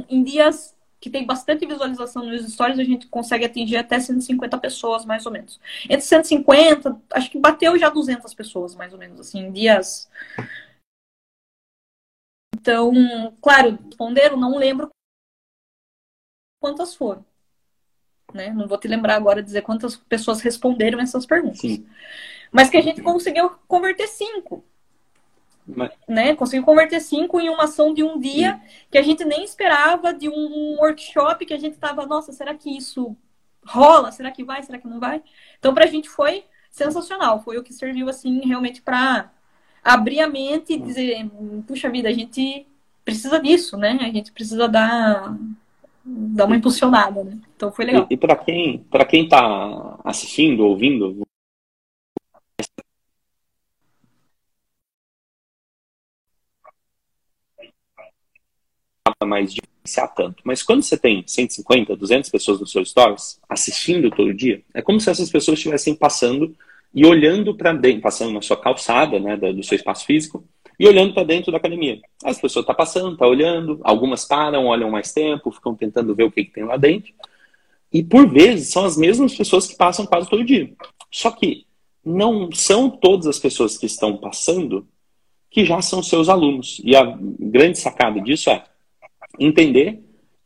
[0.09, 0.75] em dias
[1.05, 5.31] que tem bastante visualização nos stories, a gente consegue atingir até 150 pessoas, mais ou
[5.31, 5.59] menos.
[5.83, 10.09] Entre 150, acho que bateu já 200 pessoas, mais ou menos, assim, em dias.
[12.55, 12.91] Então,
[13.39, 14.89] claro, responderam, não lembro
[16.59, 17.23] quantas foram.
[18.33, 18.49] Né?
[18.49, 21.59] Não vou te lembrar agora dizer quantas pessoas responderam essas perguntas.
[21.59, 21.87] Sim.
[22.51, 24.65] Mas que a gente conseguiu converter cinco.
[25.67, 25.91] Mas...
[26.07, 26.35] Né?
[26.35, 28.61] Conseguiu converter cinco em uma ação de um dia Sim.
[28.91, 32.69] que a gente nem esperava, de um workshop que a gente estava, nossa, será que
[32.75, 33.15] isso
[33.65, 34.11] rola?
[34.11, 34.61] Será que vai?
[34.63, 35.23] Será que não vai?
[35.59, 37.41] Então, para a gente foi sensacional.
[37.41, 39.31] Foi o que serviu, assim, realmente para
[39.83, 41.29] abrir a mente e dizer,
[41.67, 42.67] puxa vida, a gente
[43.03, 43.97] precisa disso, né?
[44.01, 45.37] A gente precisa dar,
[46.03, 47.37] dar uma impulsionada, né?
[47.55, 48.07] Então foi legal.
[48.09, 51.25] E, e para quem para quem está assistindo, ouvindo,
[59.23, 60.41] mais diferenciar tanto.
[60.43, 64.99] Mas quando você tem 150, 200 pessoas no seu stories assistindo todo dia, é como
[64.99, 66.55] se essas pessoas estivessem passando
[66.93, 70.43] e olhando para dentro, passando na sua calçada, né, do seu espaço físico,
[70.79, 72.01] e olhando para dentro da academia.
[72.23, 76.15] As pessoas estão tá passando, estão tá olhando, algumas param, olham mais tempo, ficam tentando
[76.15, 77.13] ver o que, que tem lá dentro.
[77.91, 80.73] E por vezes são as mesmas pessoas que passam quase todo dia.
[81.11, 81.65] Só que
[82.03, 84.85] não são todas as pessoas que estão passando
[85.49, 86.81] que já são seus alunos.
[86.83, 88.63] E a grande sacada disso é
[89.39, 89.99] entender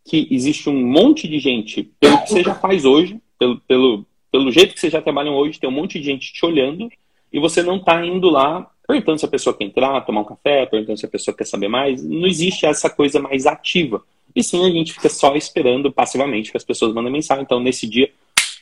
[0.05, 4.51] que existe um monte de gente, pelo que você já faz hoje, pelo, pelo, pelo
[4.51, 6.89] jeito que vocês já trabalham hoje, tem um monte de gente te olhando
[7.31, 10.65] e você não está indo lá perguntando se a pessoa quer entrar, tomar um café,
[10.65, 12.03] perguntando se a pessoa quer saber mais.
[12.03, 14.03] Não existe essa coisa mais ativa.
[14.35, 17.43] E sim, a gente fica só esperando passivamente que as pessoas mandem mensagem.
[17.43, 18.09] Então, nesse dia,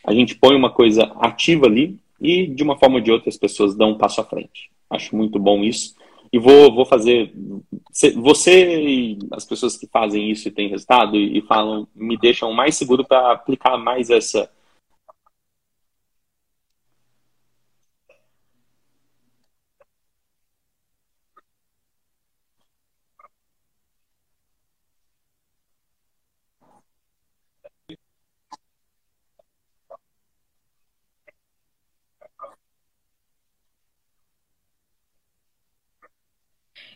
[0.05, 3.37] a gente põe uma coisa ativa ali e, de uma forma ou de outra, as
[3.37, 4.69] pessoas dão um passo à frente.
[4.89, 5.95] Acho muito bom isso
[6.31, 7.33] e vou, vou fazer.
[8.15, 12.75] Você e as pessoas que fazem isso e têm resultado e, falam, me deixam mais
[12.75, 14.49] seguro para aplicar mais essa.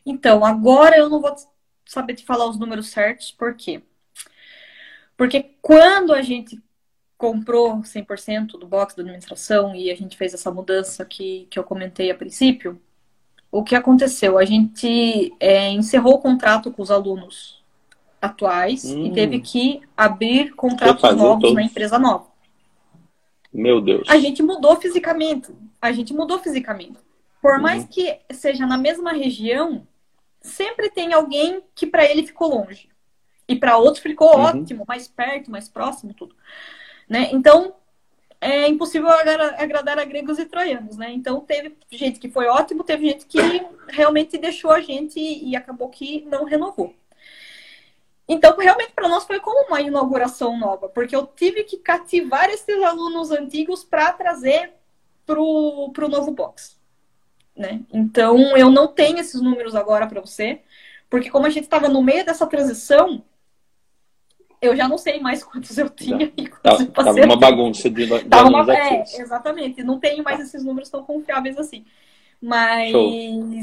[0.06, 1.36] Então, agora eu não vou
[1.86, 3.82] saber te falar os números certos, por quê?
[5.18, 6.60] Porque quando a gente
[7.18, 11.64] comprou 100% do box da administração e a gente fez essa mudança que, que eu
[11.64, 12.82] comentei a princípio,
[13.52, 14.38] o que aconteceu?
[14.40, 17.62] A gente é, encerrou o contrato com os alunos
[18.22, 19.06] atuais hum.
[19.06, 21.54] e teve que abrir contratos novos todos.
[21.54, 22.28] na empresa nova.
[23.54, 24.08] Meu Deus.
[24.10, 25.52] A gente mudou fisicamente.
[25.82, 26.98] A gente mudou fisicamente.
[27.42, 27.62] Por uhum.
[27.62, 29.86] mais que seja na mesma região,
[30.42, 32.90] sempre tem alguém que para ele ficou longe.
[33.48, 34.44] E para outros ficou uhum.
[34.44, 36.36] ótimo, mais perto, mais próximo, tudo.
[37.08, 37.30] Né?
[37.32, 37.76] Então,
[38.40, 41.12] é impossível agradar a gregos e troianos, né?
[41.12, 43.38] Então, teve gente que foi ótimo, teve gente que
[43.88, 46.96] realmente deixou a gente e acabou que não renovou.
[48.28, 52.82] Então, realmente, para nós foi como uma inauguração nova, porque eu tive que cativar esses
[52.82, 54.74] alunos antigos para trazer
[55.26, 56.81] para o novo box.
[57.56, 57.82] Né?
[57.92, 60.62] Então, eu não tenho esses números agora para você,
[61.10, 63.24] porque como a gente estava no meio dessa transição,
[64.62, 66.34] eu já não sei mais quantos eu tinha tá.
[66.38, 67.04] e quantos tá.
[67.04, 69.84] Tava uma bagunça de, de tava uma, É, exatamente.
[69.84, 70.44] Não tenho mais tá.
[70.44, 71.86] esses números tão confiáveis assim.
[72.42, 73.12] Mas Show.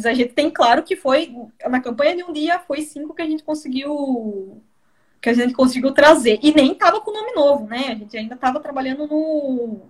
[0.05, 1.35] a gente tem claro que foi,
[1.68, 4.62] na campanha de um dia, foi cinco que a gente conseguiu
[5.20, 6.38] que a gente conseguiu trazer.
[6.42, 7.87] E nem tava com nome novo, né?
[7.88, 9.81] A gente ainda tava trabalhando no,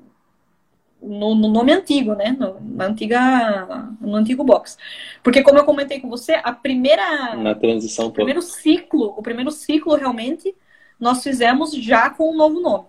[1.00, 2.36] no, no nome antigo, né?
[2.38, 4.76] No, na antiga, no antigo box.
[5.22, 9.50] Porque como eu comentei com você, a primeira na transição o primeiro ciclo, o primeiro
[9.50, 10.54] ciclo realmente
[10.98, 12.86] nós fizemos já com o um novo nome.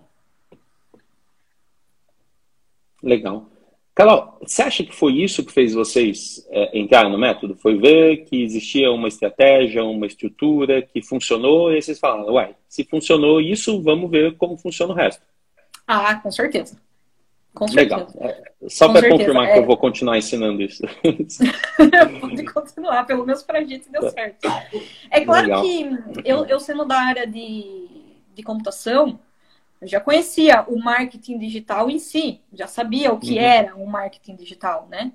[3.02, 3.46] Legal.
[3.94, 7.56] Carol, você acha que foi isso que fez vocês é, entrar no método?
[7.56, 12.84] Foi ver que existia uma estratégia, uma estrutura que funcionou e vocês falaram, uai, se
[12.84, 15.22] funcionou isso, vamos ver como funciona o resto.
[15.86, 16.80] Ah, com certeza.
[17.60, 18.08] Com Legal.
[18.18, 19.52] É, só para confirmar é...
[19.52, 20.82] que eu vou continuar ensinando isso.
[22.22, 24.48] Pode continuar, pelo menos para a gente deu certo.
[25.10, 25.62] É claro Legal.
[25.62, 25.90] que
[26.24, 27.86] eu, eu sendo da área de,
[28.34, 29.20] de computação,
[29.78, 33.44] eu já conhecia o marketing digital em si, já sabia o que uhum.
[33.44, 35.12] era o marketing digital, né?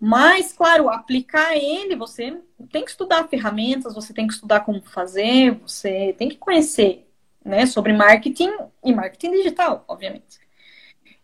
[0.00, 5.52] Mas, claro, aplicar ele, você tem que estudar ferramentas, você tem que estudar como fazer,
[5.60, 7.06] você tem que conhecer,
[7.44, 10.41] né, sobre marketing e marketing digital, obviamente.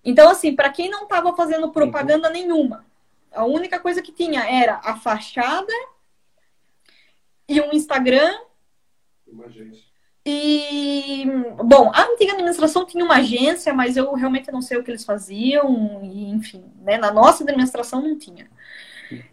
[0.04, 2.32] Então, assim, para quem não estava fazendo propaganda uhum.
[2.32, 2.86] nenhuma,
[3.32, 5.72] a única coisa que tinha era a fachada
[7.48, 8.32] e um Instagram.
[9.26, 9.88] Uma agência.
[10.24, 11.24] E,
[11.64, 15.04] bom, a antiga administração tinha uma agência, mas eu realmente não sei o que eles
[15.04, 16.98] faziam, e, enfim, né?
[16.98, 18.50] Na nossa administração não tinha.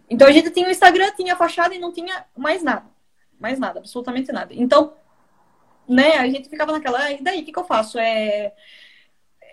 [0.09, 2.85] Então a gente tinha o Instagram, tinha a fachada e não tinha mais nada.
[3.37, 4.53] Mais nada, absolutamente nada.
[4.53, 4.93] Então,
[5.87, 7.99] né, a gente ficava naquela, ah, e daí, o que, que eu faço?
[7.99, 8.53] É,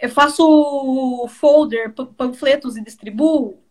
[0.02, 3.62] eu faço folder, panfletos e distribuo?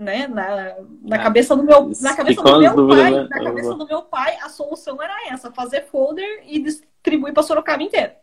[0.00, 1.22] né, na, na é.
[1.22, 3.28] cabeça do meu, na cabeça do meu pai, né?
[3.28, 7.82] na cabeça do meu pai, a solução era essa, fazer folder e distribuir para Sorocaba
[7.82, 8.18] inteira.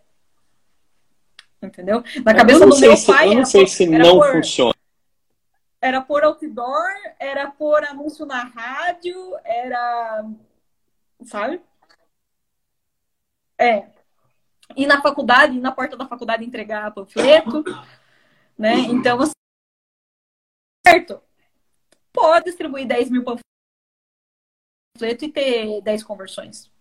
[1.62, 2.04] Entendeu?
[2.26, 4.74] Na cabeça do meu se, pai, eu não sei por, se não por, funciona.
[5.80, 10.26] Era por outdoor, era por anúncio na rádio, era
[11.26, 11.62] sabe?
[13.56, 13.86] É.
[14.78, 17.64] E na faculdade, na porta da faculdade entregar panfleto,
[18.58, 18.76] né?
[18.78, 19.34] Então, assim,
[20.86, 21.22] certo
[22.18, 23.44] pode distribuir 10 mil panfletos
[25.22, 26.72] e ter 10 conversões.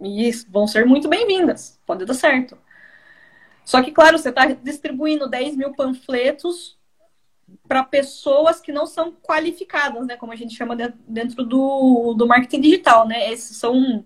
[0.00, 1.80] E vão ser muito bem-vindas.
[1.84, 2.56] Pode dar certo.
[3.64, 6.78] Só que, claro, você está distribuindo 10 mil panfletos
[7.66, 10.16] para pessoas que não são qualificadas, né?
[10.16, 13.32] Como a gente chama dentro do, do marketing digital, né?
[13.32, 14.04] Esses são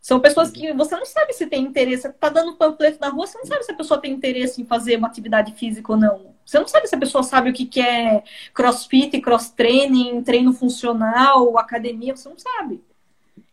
[0.00, 2.10] são pessoas que você não sabe se tem interesse.
[2.14, 4.96] Tá dando panfleto na rua, você não sabe se a pessoa tem interesse em fazer
[4.96, 6.34] uma atividade física ou não.
[6.44, 8.22] Você não sabe se a pessoa sabe o que, que é
[8.54, 12.82] crossfit, cross-training, treino funcional, academia, você não sabe.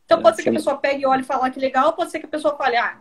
[0.06, 2.20] Então pode ser que a pessoa pegue e olhe e fale que legal, pode ser
[2.20, 2.98] que a pessoa fale, ah,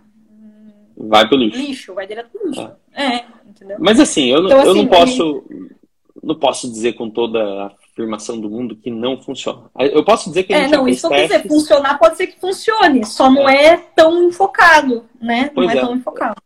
[0.96, 1.58] vai pro lixo.
[1.58, 2.60] Lixo, vai direto pro lixo.
[2.60, 2.76] Ah.
[3.00, 3.76] É, entendeu?
[3.78, 5.44] Mas assim, eu, então, eu assim, não posso.
[5.48, 5.76] Ele...
[6.22, 9.70] Não posso dizer com toda a afirmação do mundo que não funciona.
[9.78, 11.28] Eu posso dizer que a é, gente é, não, isso testes...
[11.28, 15.50] quer dizer, funcionar pode ser que funcione, só não é, é tão enfocado, né?
[15.54, 16.36] Pois não é, é, tão enfocado.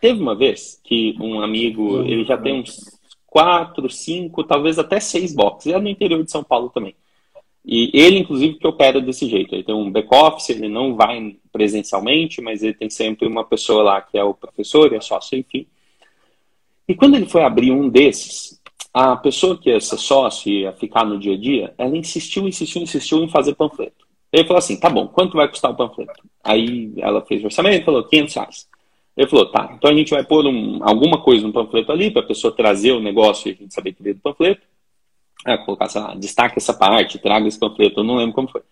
[0.00, 2.78] Teve uma vez que um amigo, ele já tem uns
[3.26, 6.94] quatro, cinco, talvez até seis boxes, é no interior de São Paulo também.
[7.64, 9.54] E ele, inclusive, que opera desse jeito.
[9.54, 14.00] Ele tem um back-office, ele não vai presencialmente, mas ele tem sempre uma pessoa lá
[14.00, 15.66] que é o professor, é sócio, enfim.
[16.86, 18.57] E quando ele foi abrir um desses,
[19.00, 22.82] a pessoa que ia ser sócio ia ficar no dia a dia, ela insistiu, insistiu,
[22.82, 24.04] insistiu em fazer panfleto.
[24.32, 26.20] Ele falou assim, tá bom, quanto vai custar o panfleto?
[26.42, 28.68] Aí ela fez o orçamento e falou, 500 reais.
[29.16, 32.22] Ele falou, tá, então a gente vai pôr um, alguma coisa no panfleto ali, para
[32.22, 34.62] a pessoa trazer o negócio e a gente saber que veio do panfleto.
[35.46, 38.62] É, colocar, sei lá, destaque essa parte, traga esse panfleto, eu não lembro como foi.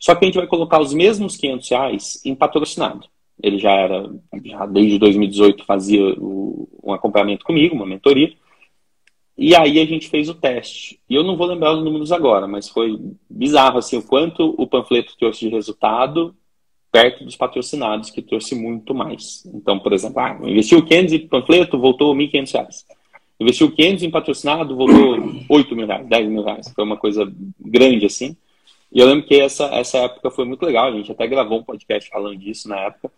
[0.00, 3.06] Só que a gente vai colocar os mesmos 500 reais em patrocinado.
[3.40, 4.10] Ele já era,
[4.44, 8.32] já desde 2018 fazia o, um acompanhamento comigo, uma mentoria.
[9.36, 11.00] E aí a gente fez o teste.
[11.08, 14.66] E eu não vou lembrar os números agora, mas foi bizarro assim o quanto o
[14.66, 16.34] panfleto trouxe de resultado
[16.92, 19.44] perto dos patrocinados, que trouxe muito mais.
[19.52, 22.86] Então, por exemplo, ah, investiu 500 em panfleto, voltou 1.500 reais.
[23.40, 25.18] Investiu 500 em patrocinado, voltou
[25.48, 26.72] 8 mil reais, 10 mil reais.
[26.72, 28.36] Foi uma coisa grande assim.
[28.92, 31.64] E eu lembro que essa, essa época foi muito legal, a gente até gravou um
[31.64, 33.10] podcast falando disso na época,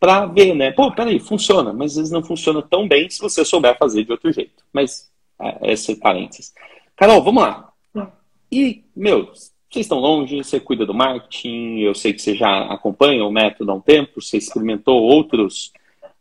[0.00, 0.72] para ver, né?
[0.72, 4.10] Pô, peraí, funciona, mas às vezes não funciona tão bem se você souber fazer de
[4.10, 4.64] outro jeito.
[4.72, 5.08] Mas,
[5.62, 6.52] esse parênteses.
[6.96, 7.72] Carol, vamos lá.
[8.50, 9.26] E, meu,
[9.70, 13.70] vocês estão longe, você cuida do marketing, eu sei que você já acompanha o método
[13.70, 15.72] há um tempo, você experimentou outros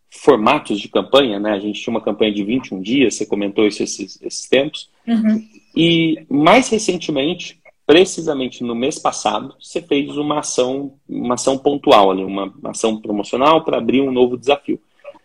[0.09, 1.51] formatos de campanha, né?
[1.51, 4.89] A gente tinha uma campanha de 21 dias, você comentou isso esses, esses tempos.
[5.07, 5.45] Uhum.
[5.75, 12.23] E mais recentemente, precisamente no mês passado, você fez uma ação, uma ação pontual ali,
[12.23, 14.79] uma ação promocional para abrir um novo desafio.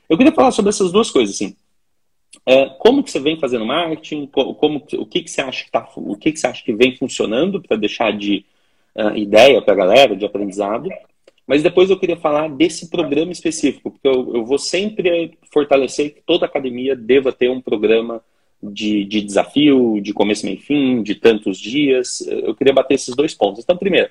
[0.09, 1.57] Eu queria falar sobre essas duas coisas, assim.
[2.45, 4.26] É, como que você vem fazendo marketing?
[4.26, 6.97] Como, o que, que você acha que tá, o que, que você acha que vem
[6.97, 8.45] funcionando para deixar de
[8.97, 10.88] uh, ideia para a galera, de aprendizado?
[11.47, 16.22] Mas depois eu queria falar desse programa específico, porque eu, eu vou sempre fortalecer que
[16.22, 18.22] toda academia deva ter um programa
[18.62, 22.20] de, de desafio, de começo, meio fim, de tantos dias.
[22.26, 23.62] Eu queria bater esses dois pontos.
[23.62, 24.09] Então, primeiro.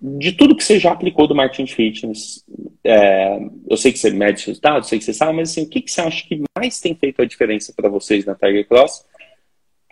[0.00, 2.44] De tudo que você já aplicou do marketing fitness,
[2.84, 5.80] é, eu sei que você mede resultados, sei que você sabe, mas assim, o que,
[5.80, 9.04] que você acha que mais tem feito a diferença para vocês na Tiger Cross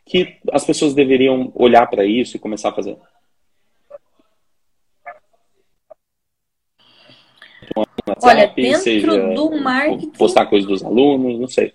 [0.04, 2.96] que as pessoas deveriam olhar para isso e começar a fazer?
[8.06, 10.10] WhatsApp, Olha, dentro seja do marketing...
[10.10, 11.74] postar coisas dos alunos, não sei.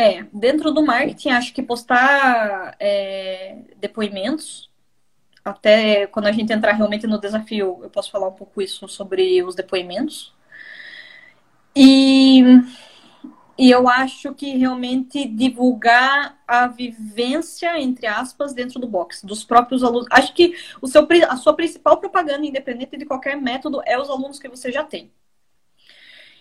[0.00, 4.70] É, dentro do marketing, acho que postar é, depoimentos,
[5.44, 9.42] até quando a gente entrar realmente no desafio, eu posso falar um pouco isso sobre
[9.42, 10.32] os depoimentos.
[11.74, 12.44] E,
[13.58, 19.82] e eu acho que realmente divulgar a vivência, entre aspas, dentro do box, dos próprios
[19.82, 20.06] alunos.
[20.12, 24.38] Acho que o seu, a sua principal propaganda, independente de qualquer método, é os alunos
[24.38, 25.10] que você já tem.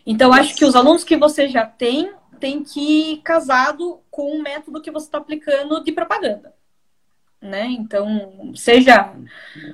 [0.10, 4.42] Então, acho que os alunos que você já tem, tem que ir casado com o
[4.42, 6.56] método que você está aplicando de propaganda.
[7.42, 7.66] Né?
[7.66, 9.14] Então, seja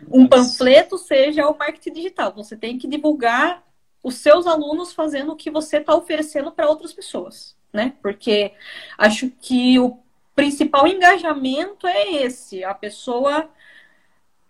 [0.09, 2.33] um panfleto, seja o marketing digital.
[2.33, 3.63] Você tem que divulgar
[4.01, 7.55] os seus alunos fazendo o que você está oferecendo para outras pessoas.
[7.71, 7.93] Né?
[8.01, 8.53] Porque
[8.97, 9.99] acho que o
[10.33, 13.47] principal engajamento é esse, a pessoa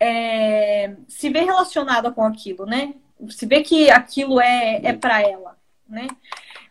[0.00, 2.94] é, se vê relacionada com aquilo, né?
[3.28, 5.56] Se vê que aquilo é, é para ela,
[5.88, 6.08] né?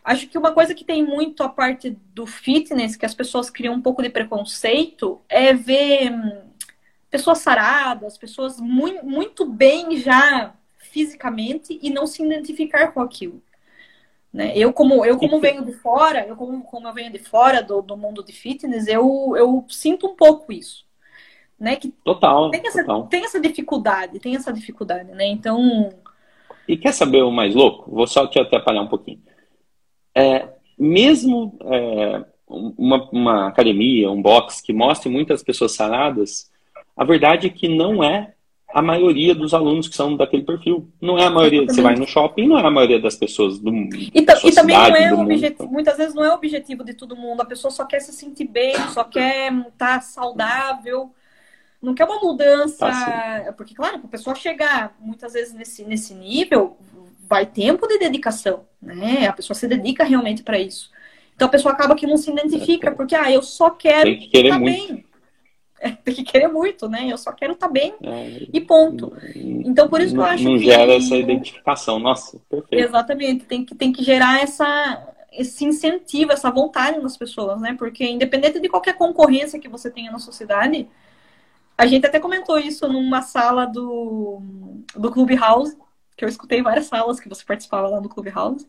[0.04, 3.74] Acho que uma coisa que tem muito a parte do fitness, que as pessoas criam
[3.74, 6.42] um pouco de preconceito, é ver hum,
[7.10, 13.42] pessoas saradas, pessoas muito, muito bem já fisicamente e não se identificar com aquilo.
[14.32, 14.52] Né?
[14.56, 17.80] Eu, como, eu, como venho de fora, eu como, como eu venho de fora do,
[17.80, 20.84] do mundo de fitness, eu, eu sinto um pouco isso.
[21.58, 21.76] Né?
[21.76, 23.06] Que total, tem essa, total.
[23.06, 25.26] Tem essa dificuldade, tem essa dificuldade, né?
[25.26, 25.88] Então.
[26.68, 27.90] E quer saber o mais louco?
[27.90, 29.20] Vou só te atrapalhar um pouquinho
[30.14, 30.48] é,
[30.78, 36.50] mesmo é, uma, uma, academia, um box que mostre muitas pessoas saradas,
[36.96, 38.32] a verdade é que não é
[38.72, 40.88] a maioria dos alunos que são daquele perfil.
[41.00, 41.64] Não é a maioria.
[41.64, 43.94] Você vai no shopping, não é a maioria das pessoas do mundo.
[43.94, 45.68] E, e também não é o objetivo.
[45.70, 47.40] Muitas vezes não é o objetivo de todo mundo.
[47.40, 51.12] A pessoa só quer se sentir bem, só quer estar saudável.
[51.84, 52.86] Não quer uma mudança.
[52.86, 56.76] Tá, porque, claro, para a pessoa chegar muitas vezes nesse, nesse nível,
[57.28, 59.26] vai tempo de dedicação, né?
[59.26, 60.90] A pessoa se dedica realmente para isso.
[61.34, 64.58] Então a pessoa acaba que não se identifica, porque ah, eu só quero estar tá
[64.58, 65.04] bem.
[65.80, 67.06] É, tem que querer muito, né?
[67.08, 69.12] Eu só quero estar tá bem é, e ponto.
[69.34, 70.66] Então por isso não, que eu acho não que.
[70.66, 72.84] Não gera essa identificação, nossa, perfeito.
[72.84, 77.74] Exatamente, tem que, tem que gerar essa, esse incentivo, essa vontade nas pessoas, né?
[77.78, 80.88] Porque independente de qualquer concorrência que você tenha na sociedade,
[81.76, 84.40] a gente até comentou isso numa sala do,
[84.94, 85.76] do Clubhouse,
[86.16, 88.66] que eu escutei várias salas que você participava lá no Clubhouse.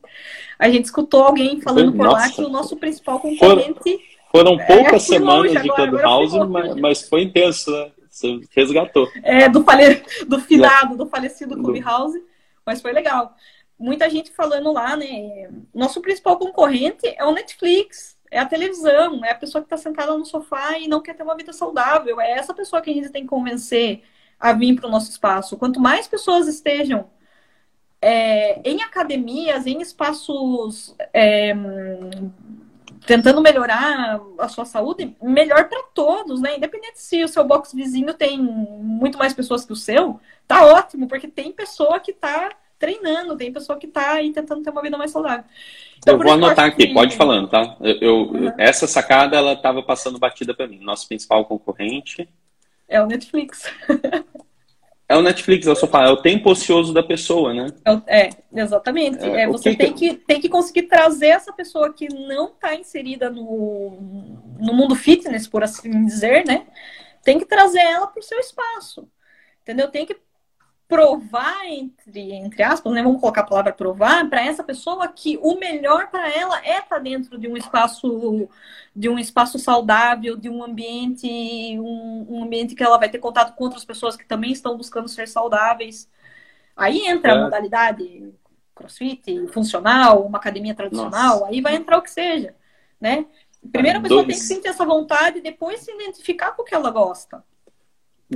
[0.57, 3.99] A gente escutou alguém falando por lá que o nosso principal concorrente.
[4.31, 7.91] Foram, foram é, poucas é, semanas de Clubhouse, mas, mas, foi intenso, né?
[8.09, 9.07] Você resgatou.
[9.23, 10.03] É, do, fale...
[10.27, 12.19] do finado, do falecido Clubhouse,
[12.65, 13.35] mas foi legal.
[13.77, 15.49] Muita gente falando lá, né?
[15.73, 20.15] Nosso principal concorrente é o Netflix, é a televisão, é a pessoa que está sentada
[20.17, 22.19] no sofá e não quer ter uma vida saudável.
[22.19, 24.03] É essa pessoa que a gente tem que convencer
[24.37, 25.55] a vir para o nosso espaço.
[25.55, 27.09] Quanto mais pessoas estejam
[28.01, 31.53] é, em academias, em espaços é,
[33.05, 36.57] tentando melhorar a sua saúde, melhor para todos, né?
[36.57, 41.07] Independente se o seu box vizinho tem muito mais pessoas que o seu, tá ótimo,
[41.07, 44.97] porque tem pessoa que tá treinando, tem pessoa que tá aí tentando ter uma vida
[44.97, 45.45] mais saudável.
[45.97, 46.93] Então, eu vou anotar aqui, que...
[46.93, 47.77] pode ir falando, tá?
[47.81, 48.53] Eu, eu uhum.
[48.57, 50.79] Essa sacada, ela tava passando batida para mim.
[50.79, 52.27] Nosso principal concorrente...
[52.87, 53.63] É o Netflix.
[55.07, 57.67] É o Netflix, é o sofá, é o tempo ocioso da pessoa, né?
[58.07, 59.23] É, é exatamente.
[59.23, 62.73] É, é você que tem, que, tem que conseguir trazer essa pessoa que não está
[62.73, 63.91] inserida no,
[64.59, 66.65] no mundo fitness, por assim dizer, né?
[67.23, 69.07] Tem que trazer ela para o seu espaço.
[69.61, 69.89] Entendeu?
[69.89, 70.17] Tem que
[70.87, 73.01] provar, entre, entre aspas, né?
[73.01, 76.95] Vamos colocar a palavra provar, para essa pessoa que o melhor para ela é estar
[76.95, 78.47] tá dentro de um espaço
[78.95, 81.27] de um espaço saudável, de um ambiente,
[81.77, 85.09] um, um, ambiente que ela vai ter contato com outras pessoas que também estão buscando
[85.09, 86.09] ser saudáveis.
[86.77, 87.35] Aí entra é.
[87.35, 88.33] a modalidade
[88.73, 91.51] crossfit, funcional, uma academia tradicional, Nossa.
[91.51, 92.55] aí vai entrar o que seja,
[92.99, 93.25] né?
[93.71, 94.37] Primeiro a pessoa Dois.
[94.37, 97.43] tem que sentir essa vontade, depois se identificar com o que ela gosta.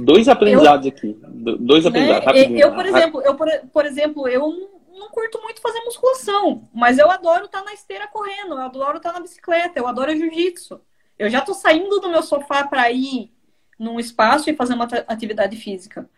[0.03, 1.19] Dois aprendizados eu, aqui.
[1.59, 2.33] Dois né, aprendizados.
[2.33, 2.59] Né?
[2.63, 7.09] Eu, por exemplo, eu, por, por exemplo, eu não curto muito fazer musculação, mas eu
[7.09, 10.81] adoro estar na esteira correndo, eu adoro estar na bicicleta, eu adoro jiu-jitsu.
[11.17, 13.31] Eu já tô saindo do meu sofá para ir
[13.77, 16.09] num espaço e fazer uma atividade física,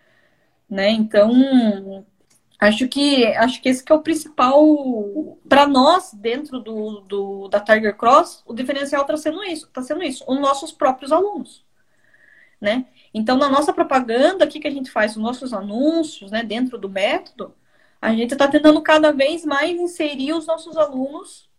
[0.70, 0.90] né?
[0.90, 2.06] Então,
[2.60, 4.64] acho que acho que esse que é o principal
[5.48, 10.04] para nós dentro do, do da Tiger Cross, o diferencial está sendo isso, está sendo
[10.04, 11.64] isso, os nossos próprios alunos,
[12.60, 12.86] né?
[13.14, 16.90] Então, na nossa propaganda, aqui que a gente faz os nossos anúncios, né, dentro do
[16.90, 17.54] método,
[18.02, 21.50] a gente está tentando cada vez mais inserir os nossos alunos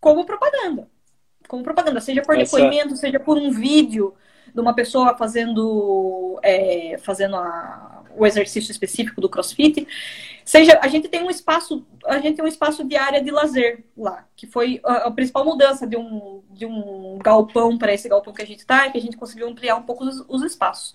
[0.00, 0.88] como propaganda.
[1.48, 2.56] Como propaganda, seja por Essa...
[2.56, 4.14] depoimento, seja por um vídeo
[4.52, 9.86] de uma pessoa fazendo, é, fazendo a, o exercício específico do CrossFit,
[10.50, 13.84] seja a gente tem um espaço, a gente tem um espaço de área de lazer
[13.96, 18.34] lá, que foi a, a principal mudança de um, de um galpão para esse galpão
[18.34, 20.92] que a gente está, é que a gente conseguiu ampliar um pouco os, os, espaços.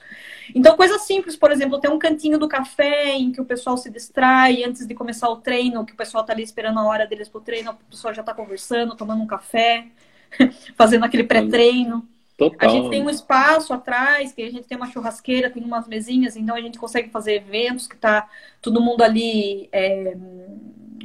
[0.54, 3.90] Então, coisas simples, por exemplo, tem um cantinho do café em que o pessoal se
[3.90, 7.30] distrai antes de começar o treino, que o pessoal está ali esperando a hora deles
[7.30, 9.88] para o treino, o pessoal já está conversando, tomando um café,
[10.76, 12.06] fazendo aquele pré-treino.
[12.38, 12.70] Total.
[12.70, 16.36] A gente tem um espaço atrás, que a gente tem uma churrasqueira, tem umas mesinhas,
[16.36, 18.30] então a gente consegue fazer eventos que tá
[18.62, 20.18] todo mundo ali é,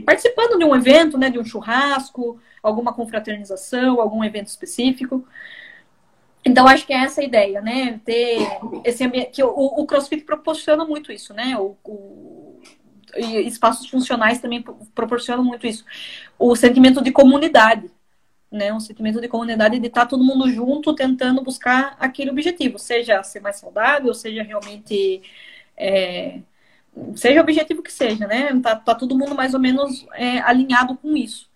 [0.05, 5.25] participando de um evento, né, de um churrasco, alguma confraternização, algum evento específico.
[6.45, 8.01] Então acho que é essa a ideia, né?
[8.05, 8.39] Ter
[8.85, 11.57] esse ambiente que o, o CrossFit proporciona muito isso, né?
[11.59, 12.61] O, o,
[13.19, 14.65] espaços funcionais também
[14.95, 15.85] proporcionam muito isso.
[16.39, 17.91] O sentimento de comunidade,
[18.51, 23.23] né, um sentimento de comunidade de estar todo mundo junto tentando buscar aquele objetivo, seja
[23.23, 25.23] ser mais saudável, seja realmente
[25.77, 26.41] é,
[27.15, 28.49] seja o objetivo que seja, né?
[28.61, 31.49] Tá, tá todo mundo mais ou menos é, alinhado com isso.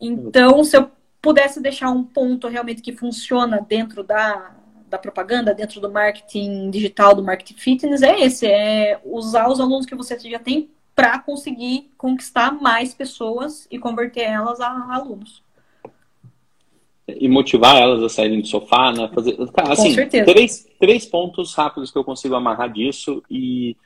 [0.00, 0.90] Então, se eu
[1.20, 4.56] pudesse deixar um ponto realmente que funciona dentro da,
[4.88, 9.86] da propaganda, dentro do marketing digital, do marketing fitness, é esse, é usar os alunos
[9.86, 15.42] que você já tem para conseguir conquistar mais pessoas e converter elas a alunos
[17.08, 19.10] e motivar elas a saírem do sofá, né?
[19.14, 23.22] Fazer, assim, três, três pontos rápidos que eu consigo amarrar disso.
[23.30, 23.76] E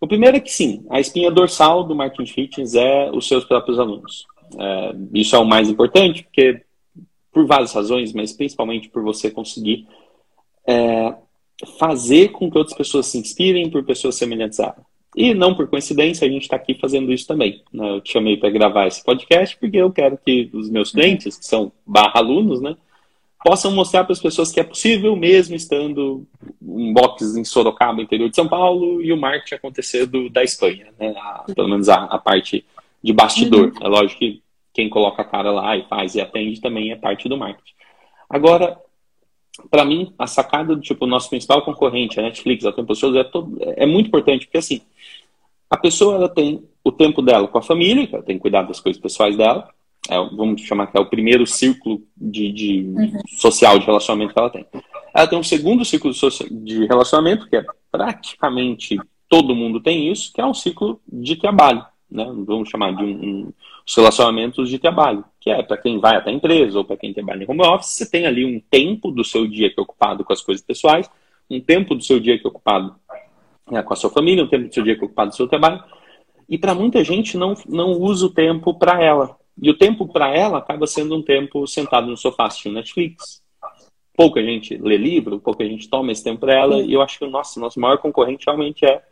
[0.00, 3.78] o primeiro é que sim, a espinha dorsal do marketing fitness é os seus próprios
[3.78, 4.26] alunos.
[4.58, 6.62] É, isso é o mais importante, porque
[7.32, 9.86] por várias razões, mas principalmente por você conseguir
[10.66, 11.14] é,
[11.78, 14.93] fazer com que outras pessoas se inspirem por pessoas semelhantes a ela.
[15.14, 17.62] E não por coincidência, a gente está aqui fazendo isso também.
[17.72, 17.88] Né?
[17.88, 21.46] Eu te chamei para gravar esse podcast porque eu quero que os meus clientes, que
[21.46, 22.76] são barra alunos, né,
[23.44, 26.26] possam mostrar para as pessoas que é possível, mesmo estando
[26.62, 30.86] em boxes em Sorocaba, interior de São Paulo, e o marketing acontecer do, da Espanha,
[30.98, 31.14] né?
[31.18, 32.64] A, pelo menos a, a, parte
[33.02, 33.66] de bastidor.
[33.66, 33.86] Uhum.
[33.86, 34.42] É lógico que
[34.72, 37.74] quem coloca a cara lá e faz e atende também é parte do marketing.
[38.30, 38.78] Agora,
[39.70, 43.14] para mim, a sacada do tipo, o nosso principal concorrente, a Netflix, a Tempo Pessoas,
[43.14, 44.80] é, todo, é muito importante, porque assim,
[45.70, 48.80] a pessoa ela tem o tempo dela com a família, ela tem que cuidar das
[48.80, 49.68] coisas pessoais dela,
[50.08, 53.20] é, vamos chamar que é o primeiro círculo de, de uhum.
[53.38, 54.66] social de relacionamento que ela tem.
[55.14, 56.10] Ela tem um segundo ciclo
[56.50, 58.98] de relacionamento, que é praticamente
[59.28, 62.24] todo mundo tem isso, que é um ciclo de trabalho, né?
[62.46, 63.52] Vamos chamar de um, um
[63.86, 67.12] os relacionamentos de trabalho, que é para quem vai até a empresa ou para quem
[67.12, 70.24] trabalha em home office, você tem ali um tempo do seu dia que é ocupado
[70.24, 71.08] com as coisas pessoais,
[71.50, 72.96] um tempo do seu dia que é ocupado
[73.72, 75.36] é, com a sua família, um tempo do seu dia que é ocupado com o
[75.36, 75.82] seu trabalho.
[76.48, 79.36] E para muita gente não, não usa o tempo para ela.
[79.60, 83.42] E o tempo para ela acaba sendo um tempo sentado no sofá assistindo Netflix.
[84.16, 86.80] Pouca gente lê livro, pouca gente toma esse tempo para ela.
[86.80, 89.02] E eu acho que o nosso, nosso maior concorrente realmente é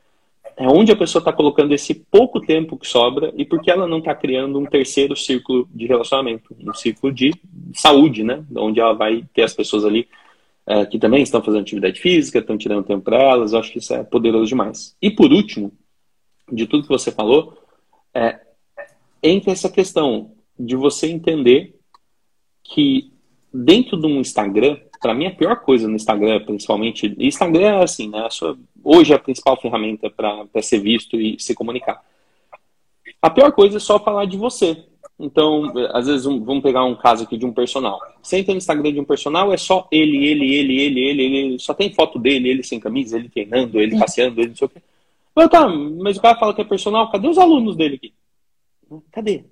[0.56, 3.86] é onde a pessoa está colocando esse pouco tempo que sobra e por que ela
[3.86, 7.32] não está criando um terceiro círculo de relacionamento, um círculo de
[7.74, 8.44] saúde, né?
[8.56, 10.08] Onde ela vai ter as pessoas ali
[10.66, 13.52] é, que também estão fazendo atividade física, estão tirando tempo para elas.
[13.52, 14.96] Eu acho que isso é poderoso demais.
[15.00, 15.72] E por último,
[16.50, 17.58] de tudo que você falou,
[18.14, 18.40] é,
[19.22, 21.78] entra essa questão de você entender
[22.62, 23.12] que
[23.52, 28.08] dentro de um Instagram, para mim a pior coisa no Instagram, principalmente, Instagram é assim,
[28.08, 28.28] né?
[28.30, 32.02] Sua, hoje é a principal ferramenta para ser visto e se comunicar.
[33.20, 34.84] A pior coisa é só falar de você.
[35.22, 38.00] Então, às vezes, um, vamos pegar um caso aqui de um personal.
[38.20, 41.58] Você entra no Instagram de um personal, é só ele, ele, ele, ele, ele, ele,
[41.60, 44.68] só tem foto dele, ele sem camisa, ele treinando, ele passeando, ele não sei o
[44.68, 44.82] quê.
[45.32, 48.12] Mas, tá, mas o cara fala que é personal, cadê os alunos dele aqui?
[49.12, 49.44] Cadê?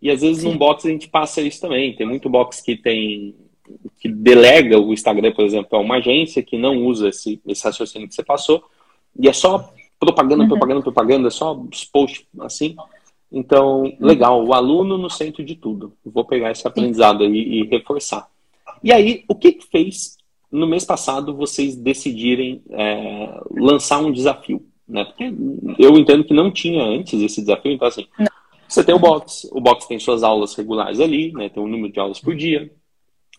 [0.00, 0.50] E às vezes Sim.
[0.50, 1.96] num box a gente passa isso também.
[1.96, 3.34] Tem muito box que tem
[4.00, 8.08] que delega o Instagram, por exemplo, a uma agência que não usa esse, esse raciocínio
[8.08, 8.62] que você passou,
[9.18, 10.48] e é só propaganda, uhum.
[10.48, 12.76] propaganda, propaganda, é só os posts assim.
[13.32, 13.96] Então, uhum.
[13.98, 15.94] legal, o aluno no centro de tudo.
[16.04, 18.28] Vou pegar esse aprendizado aí e reforçar.
[18.84, 20.16] E aí, o que fez
[20.50, 24.64] no mês passado vocês decidirem é, lançar um desafio?
[24.86, 25.04] Né?
[25.04, 25.32] Porque
[25.78, 28.26] eu entendo que não tinha antes esse desafio, então assim, não.
[28.68, 31.48] você tem o box, o box tem suas aulas regulares ali, né?
[31.48, 32.70] tem um número de aulas por dia.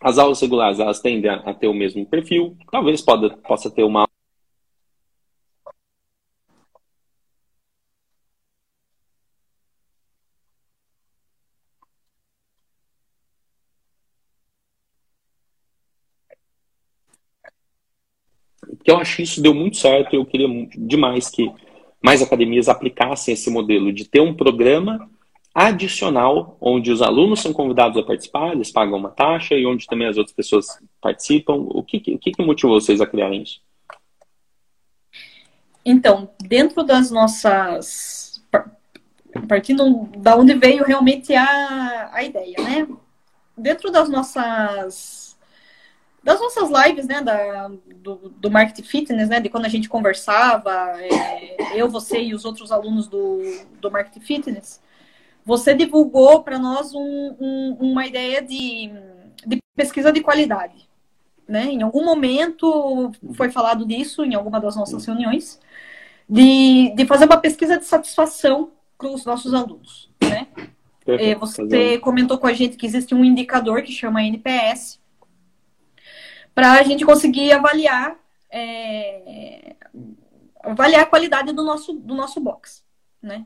[0.02, 4.08] As aulas regulares elas tendem a, ter o mesmo perfil, talvez possa ter uma
[18.84, 20.14] que eu acho que isso deu muito certo.
[20.14, 21.52] Eu queria demais que
[22.02, 25.10] mais academias aplicassem esse modelo de ter um programa
[25.56, 30.08] adicional onde os alunos são convidados a participar, eles pagam uma taxa e onde também
[30.08, 30.68] as outras pessoas
[31.00, 31.54] participam.
[31.54, 33.62] O que, o que, que motivou vocês a criarem isso?
[35.86, 38.44] Então, dentro das nossas.
[39.48, 42.88] Partindo da onde veio realmente a, a ideia, né?
[43.58, 45.23] Dentro das nossas
[46.24, 50.72] das nossas lives, né, da, do, do marketing fitness, né, de quando a gente conversava,
[51.02, 53.42] é, eu, você e os outros alunos do,
[53.82, 54.82] do marketing fitness,
[55.46, 58.90] você divulgou para nós um, um, uma ideia de,
[59.46, 60.88] de pesquisa de qualidade,
[61.46, 61.66] né?
[61.66, 65.60] Em algum momento foi falado disso em alguma das nossas reuniões,
[66.30, 70.48] de, de fazer uma pesquisa de satisfação para os nossos alunos, né?
[71.06, 75.03] É, você comentou com a gente que existe um indicador que chama NPS,
[76.54, 78.16] para a gente conseguir avaliar
[78.50, 79.76] é,
[80.64, 82.84] avaliar a qualidade do nosso, do nosso box,
[83.22, 83.46] né?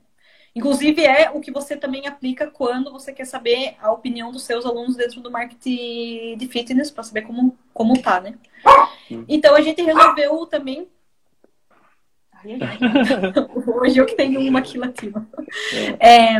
[0.53, 4.65] Inclusive é o que você também aplica quando você quer saber a opinião dos seus
[4.65, 8.35] alunos dentro do marketing de fitness para saber como como tá, né?
[9.27, 10.89] Então a gente resolveu também.
[13.81, 15.27] Hoje eu que tenho uma aqui latina.
[15.99, 16.37] É,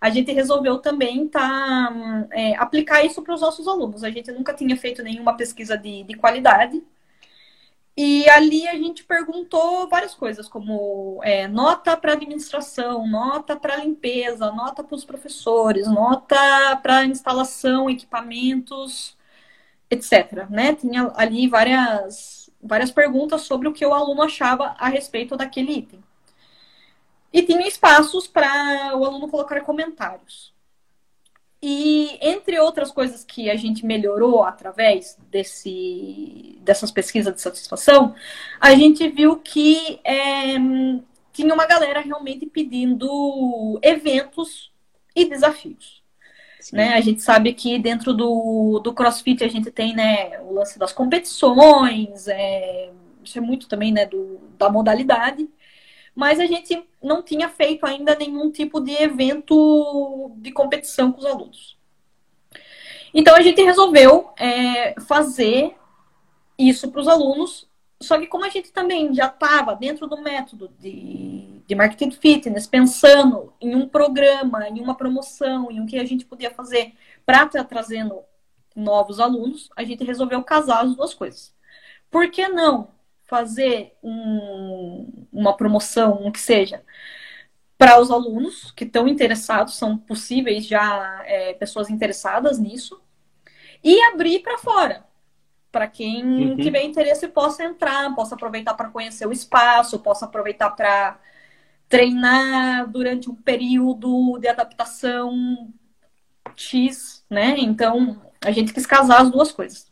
[0.00, 4.02] a gente resolveu também tá, é, aplicar isso para os nossos alunos.
[4.04, 6.82] A gente nunca tinha feito nenhuma pesquisa de, de qualidade.
[7.96, 14.52] E ali a gente perguntou várias coisas, como é, nota para administração, nota para limpeza,
[14.52, 19.16] nota para os professores, nota para instalação, equipamentos,
[19.90, 20.48] etc.
[20.50, 20.74] Né?
[20.74, 26.02] Tinha ali várias várias perguntas sobre o que o aluno achava a respeito daquele item.
[27.32, 30.54] E tinha espaços para o aluno colocar comentários.
[31.62, 38.14] E entre outras coisas que a gente melhorou através desse, dessas pesquisas de satisfação,
[38.60, 40.54] a gente viu que é,
[41.32, 44.70] tinha uma galera realmente pedindo eventos
[45.14, 45.95] e desafios.
[46.72, 46.94] Né?
[46.94, 50.92] A gente sabe que dentro do, do CrossFit a gente tem né, o lance das
[50.92, 52.90] competições, é,
[53.24, 55.48] isso é muito também né, do, da modalidade,
[56.14, 61.26] mas a gente não tinha feito ainda nenhum tipo de evento de competição com os
[61.26, 61.76] alunos.
[63.12, 65.74] Então a gente resolveu é, fazer
[66.58, 67.68] isso para os alunos
[68.00, 72.66] só que como a gente também já estava dentro do método de, de marketing fitness,
[72.66, 76.94] pensando em um programa, em uma promoção, em o que a gente podia fazer
[77.24, 78.20] para estar tá trazendo
[78.74, 81.54] novos alunos, a gente resolveu casar as duas coisas.
[82.10, 82.88] Por que não
[83.24, 86.84] fazer um, uma promoção, um que seja,
[87.76, 93.00] para os alunos que estão interessados, são possíveis já é, pessoas interessadas nisso,
[93.82, 95.04] e abrir para fora
[95.76, 96.56] para quem uhum.
[96.56, 101.18] tiver interesse possa entrar, possa aproveitar para conhecer o espaço, possa aproveitar para
[101.88, 105.72] treinar durante um período de adaptação
[106.56, 107.54] X, né?
[107.58, 109.88] Então, a gente quis casar as duas coisas.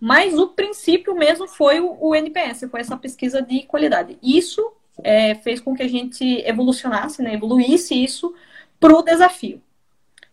[0.00, 4.18] Mas o princípio mesmo foi o, o NPS, foi essa pesquisa de qualidade.
[4.22, 4.72] Isso
[5.02, 7.34] é, fez com que a gente evolucionasse, né?
[7.34, 8.34] Evoluísse isso
[8.78, 9.62] para o desafio.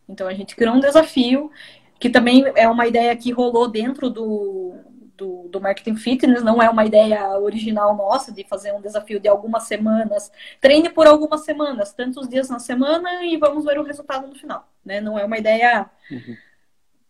[0.07, 1.49] Então, a gente criou um desafio
[1.99, 4.75] que também é uma ideia que rolou dentro do,
[5.17, 9.27] do, do, marketing fitness, não é uma ideia original nossa de fazer um desafio de
[9.27, 10.31] algumas semanas.
[10.59, 14.67] Treine por algumas semanas, tantos dias na semana e vamos ver o resultado no final.
[14.83, 14.99] Né?
[14.99, 16.35] Não é uma ideia uhum.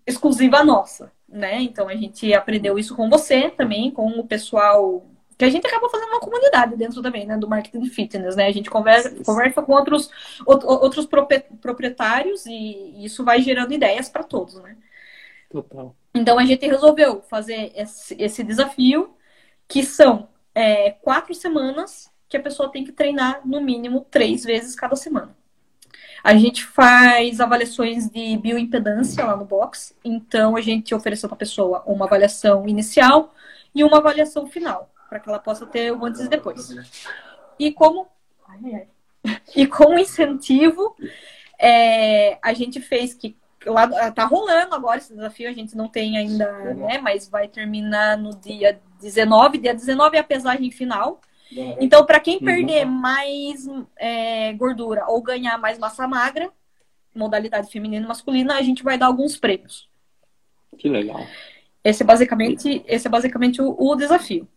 [0.06, 1.12] exclusiva nossa.
[1.28, 1.62] Né?
[1.62, 5.06] Então a gente aprendeu isso com você também, com o pessoal
[5.38, 8.46] que a gente acaba fazendo uma comunidade dentro também, né, do marketing fitness, né?
[8.46, 10.10] A gente conversa, conversa com outros,
[10.46, 11.08] outros
[11.60, 14.78] proprietários e isso vai gerando ideias para todos, né?
[15.54, 15.96] Total.
[16.16, 19.16] Então a gente resolveu fazer esse, desafio,
[19.68, 24.74] que são é, quatro semanas que a pessoa tem que treinar no mínimo três vezes
[24.74, 25.38] cada semana.
[26.24, 31.40] A gente faz avaliações de bioimpedância lá no box, então a gente ofereceu para a
[31.40, 33.36] pessoa uma avaliação inicial
[33.76, 36.76] e uma avaliação final para que ela possa ter o antes e depois.
[37.60, 38.08] E como
[39.56, 40.96] e como incentivo,
[41.60, 46.18] é, a gente fez que lá tá rolando agora esse desafio, a gente não tem
[46.18, 51.22] ainda, né, mas vai terminar no dia 19, dia 19 é a pesagem final.
[51.80, 56.52] Então, para quem perder mais é, gordura ou ganhar mais massa magra,
[57.14, 59.88] modalidade feminina e masculina, a gente vai dar alguns prêmios.
[60.78, 61.26] Que legal.
[61.84, 64.48] Esse é basicamente, esse é basicamente o, o desafio.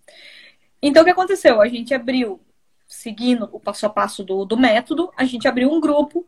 [0.80, 1.60] Então, o que aconteceu?
[1.60, 2.40] A gente abriu,
[2.86, 6.26] seguindo o passo a passo do, do método, a gente abriu um grupo,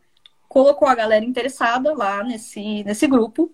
[0.49, 3.53] colocou a galera interessada lá nesse, nesse grupo.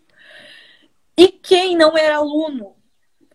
[1.16, 2.74] E quem não era aluno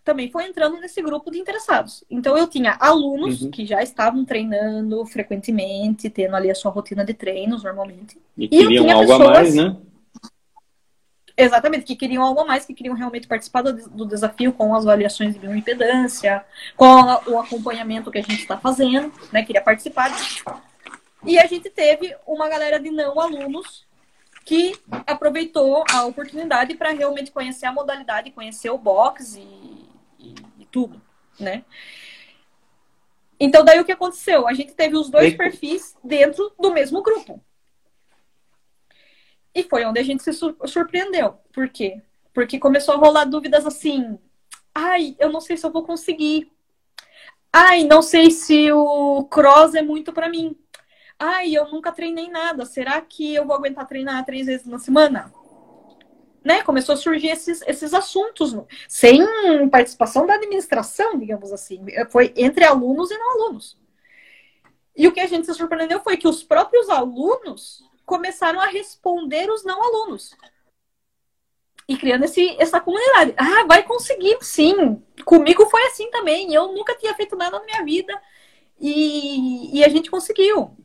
[0.04, 2.04] também foi entrando nesse grupo de interessados.
[2.10, 3.52] Então eu tinha alunos uhum.
[3.52, 8.18] que já estavam treinando frequentemente, tendo ali a sua rotina de treinos normalmente.
[8.36, 9.22] E, e queriam algo pessoas...
[9.22, 9.78] a mais, né?
[11.38, 14.84] Exatamente, que queriam algo a mais, que queriam realmente participar do, do desafio com as
[14.84, 16.44] avaliações de bioimpedância,
[16.76, 19.44] com a, o acompanhamento que a gente está fazendo, né?
[19.44, 20.12] Queria participar.
[21.26, 23.88] E a gente teve uma galera de não alunos
[24.46, 29.42] que aproveitou a oportunidade para realmente conhecer a modalidade, conhecer o box e,
[30.18, 31.02] e, e, tudo,
[31.40, 31.64] né?
[33.40, 34.48] Então, daí o que aconteceu?
[34.48, 37.44] A gente teve os dois perfis dentro do mesmo grupo.
[39.54, 41.40] E foi onde a gente se surpreendeu.
[41.54, 42.02] Por quê?
[42.34, 44.18] Porque começou a rolar dúvidas assim.
[44.74, 46.52] Ai, eu não sei se eu vou conseguir.
[47.52, 50.56] Ai, não sei se o cross é muito para mim.
[51.20, 52.66] Ai, eu nunca treinei nada.
[52.66, 55.34] Será que eu vou aguentar treinar três vezes na semana?
[56.42, 56.64] Né?
[56.64, 58.56] Começou a surgir esses, esses assuntos,
[58.88, 59.22] sem
[59.70, 61.86] participação da administração, digamos assim.
[62.10, 63.78] Foi entre alunos e não alunos.
[64.96, 69.52] E o que a gente se surpreendeu foi que os próprios alunos começaram a responder
[69.52, 70.34] os não alunos.
[71.88, 73.34] E criando esse, essa comunidade.
[73.36, 75.02] Ah, vai conseguir, sim.
[75.26, 76.54] Comigo foi assim também.
[76.54, 78.22] Eu nunca tinha feito nada na minha vida.
[78.80, 80.78] E, e a gente conseguiu.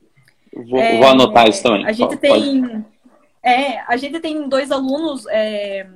[0.55, 1.85] Vou, é, vou anotar isso também.
[1.85, 2.85] A gente tem.
[3.43, 5.89] É, a gente tem dois alunos é,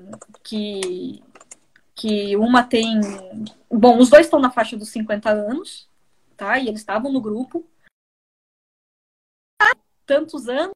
[0.42, 1.22] que,
[1.94, 3.00] que uma tem.
[3.70, 5.88] Bom, os dois estão na faixa dos 50 anos,
[6.36, 6.58] tá?
[6.58, 7.64] E eles estavam no grupo.
[9.60, 10.72] Há tantos anos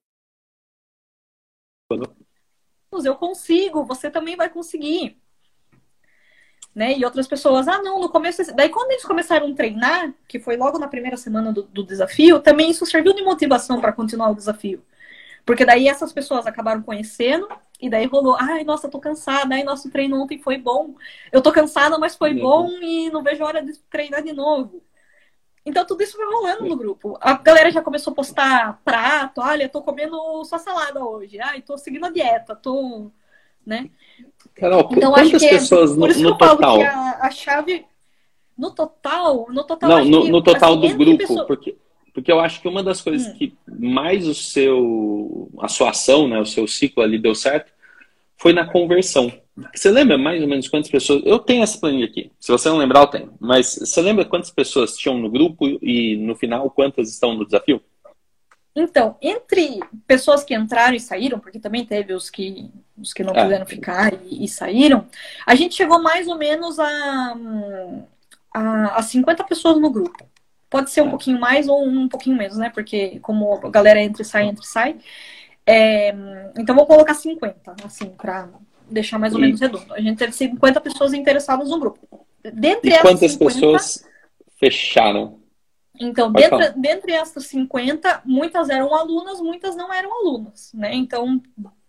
[3.05, 5.22] eu consigo, você também vai conseguir.
[6.75, 6.97] Né?
[6.97, 8.43] E outras pessoas, ah, não, no começo.
[8.55, 12.41] Daí, quando eles começaram a treinar, que foi logo na primeira semana do, do desafio,
[12.41, 14.83] também isso serviu de motivação para continuar o desafio.
[15.45, 17.49] Porque daí essas pessoas acabaram conhecendo,
[17.81, 20.95] e daí rolou, ai, nossa, tô cansada, ai, nosso treino ontem foi bom.
[21.33, 24.83] Eu tô cansada, mas foi bom e não vejo a hora de treinar de novo.
[25.64, 27.18] Então tudo isso foi rolando no grupo.
[27.20, 31.41] A galera já começou a postar prato, olha, tô comendo só salada hoje.
[31.41, 33.11] Ai, tô seguindo a dieta, tô,
[33.64, 33.91] né?
[34.55, 36.80] Carol, então, quantas acho que pessoas é, no, no total?
[36.82, 37.84] A, a, chave
[38.57, 41.46] no total, no total Não, no, que, no, total assim, do grupo, pessoas...
[41.46, 41.76] porque
[42.14, 43.34] porque eu acho que uma das coisas hum.
[43.34, 47.72] que mais o seu a sua ação, né, o seu ciclo ali deu certo,
[48.36, 49.32] foi na conversão.
[49.74, 51.22] Você lembra mais ou menos quantas pessoas?
[51.24, 52.30] Eu tenho essa planilha aqui.
[52.40, 53.34] Se você não lembrar, eu tenho.
[53.38, 57.80] Mas você lembra quantas pessoas tinham no grupo e no final quantas estão no desafio?
[58.75, 63.35] Então, entre pessoas que entraram e saíram, porque também teve os que, os que não
[63.35, 63.43] é.
[63.43, 65.07] puderam ficar e, e, saíram,
[65.47, 67.37] a gente chegou mais ou menos a,
[68.55, 70.27] a, a 50 pessoas no grupo.
[70.70, 71.11] Pode ser um é.
[71.11, 72.70] pouquinho mais ou um pouquinho menos, né?
[72.70, 74.97] Porque como a galera entra e sai, entra e sai.
[75.66, 76.14] É,
[76.57, 78.49] então, vou colocar 50, assim, para
[78.91, 79.93] deixar mais ou menos redondo.
[79.93, 82.27] A gente teve 50 pessoas interessadas no grupo.
[82.43, 84.05] Dentre e quantas 50, pessoas
[84.59, 85.41] fecharam?
[86.01, 90.95] Então, dentre, dentre essas 50, muitas eram alunas, muitas não eram alunas, né?
[90.95, 91.40] Então,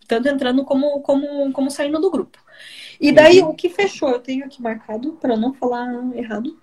[0.08, 2.38] tanto entrando como, como, como saindo do grupo.
[3.00, 3.50] E daí, uhum.
[3.50, 6.60] o que fechou, eu tenho aqui marcado, para não falar errado,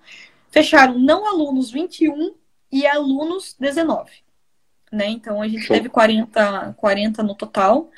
[0.49, 2.33] fecharam não alunos 21
[2.71, 4.11] e alunos 19.
[4.91, 5.07] Né?
[5.07, 5.75] Então, a gente Show.
[5.75, 7.89] teve 40, 40 no total.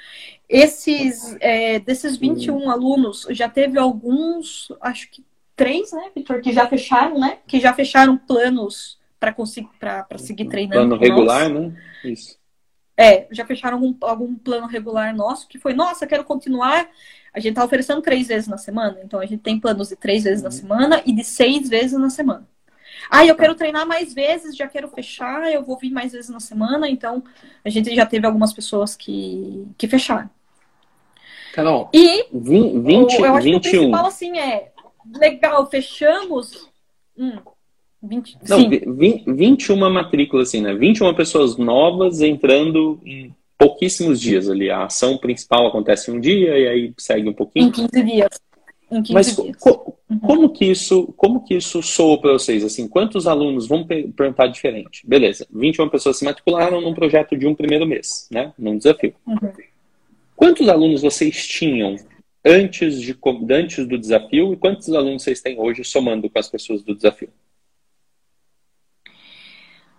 [0.48, 2.70] Esses, é, desses 21 uhum.
[2.70, 5.26] alunos, já teve alguns, acho que
[5.56, 7.40] três, né, Vitor, que já fecharam, né?
[7.48, 10.98] Que já fecharam planos para conseguir para seguir treinando.
[10.98, 11.74] Plano regular, né?
[12.04, 12.38] Isso.
[12.98, 16.90] É, já fecharam algum, algum plano regular nosso que foi, nossa, quero continuar.
[17.34, 20.26] A gente tá oferecendo três vezes na semana, então a gente tem planos de três
[20.26, 20.56] vezes na uhum.
[20.56, 22.46] semana e de seis vezes na semana.
[23.10, 26.42] Ah, eu quero treinar mais vezes, já quero fechar, eu vou vir mais vezes na
[26.42, 26.90] semana.
[26.90, 27.24] Então,
[27.64, 30.30] a gente já teve algumas pessoas que, que fecharam.
[31.54, 33.60] Carol, e 20, eu acho 21.
[33.60, 34.72] que o principal, assim, é
[35.16, 36.70] legal, fechamos.
[37.18, 37.40] Hum,
[38.04, 38.70] 20, Não, sim.
[38.70, 40.74] 20, 21 matrículas, assim, né?
[40.74, 44.70] 21 pessoas novas entrando em pouquíssimos dias ali.
[44.70, 47.68] A ação principal acontece um dia e aí segue um pouquinho.
[47.68, 48.42] Em 15 dias.
[48.92, 49.56] Em 15 Mas dias.
[49.58, 52.64] co- como que isso, como que isso soou para vocês?
[52.64, 55.02] Assim, quantos alunos, per- perguntar diferente.
[55.08, 58.54] Beleza, 21 pessoas se matricularam num projeto de um primeiro mês, né?
[58.60, 59.14] Num desafio.
[59.26, 59.38] Uhum.
[60.36, 61.96] Quantos alunos vocês tinham
[62.46, 63.16] antes, de,
[63.50, 67.30] antes do desafio e quantos alunos vocês têm hoje somando com as pessoas do desafio?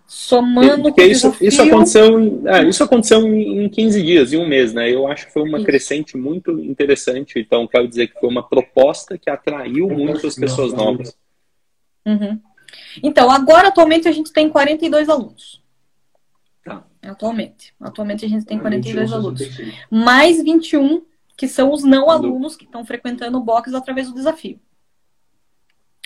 [0.07, 4.37] Somando Porque isso, desafio, isso aconteceu, em, é, isso aconteceu em em 15 dias, em
[4.37, 4.91] um mês, né?
[4.91, 5.65] Eu acho que foi uma Isso.
[5.65, 7.39] crescente muito interessante.
[7.39, 11.17] Então, quero dizer que foi uma proposta que atraiu muito as pessoas novas.
[12.05, 12.39] Uhum.
[13.01, 15.63] Então, agora, atualmente, a gente tem 42 alunos.
[16.63, 16.85] Tá.
[17.01, 17.73] Atualmente.
[17.79, 19.41] Atualmente, a gente tem 42 alunos.
[19.89, 21.03] Mais 21,
[21.35, 24.59] que são os não alunos que estão frequentando o box através do desafio.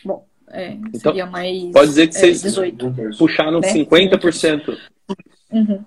[0.03, 2.93] Bom, é, Então, seria mais pode dizer que é, vocês- 18.
[3.17, 3.67] Puxaram Né?
[3.73, 4.77] 50%.
[5.51, 5.83] Uhum.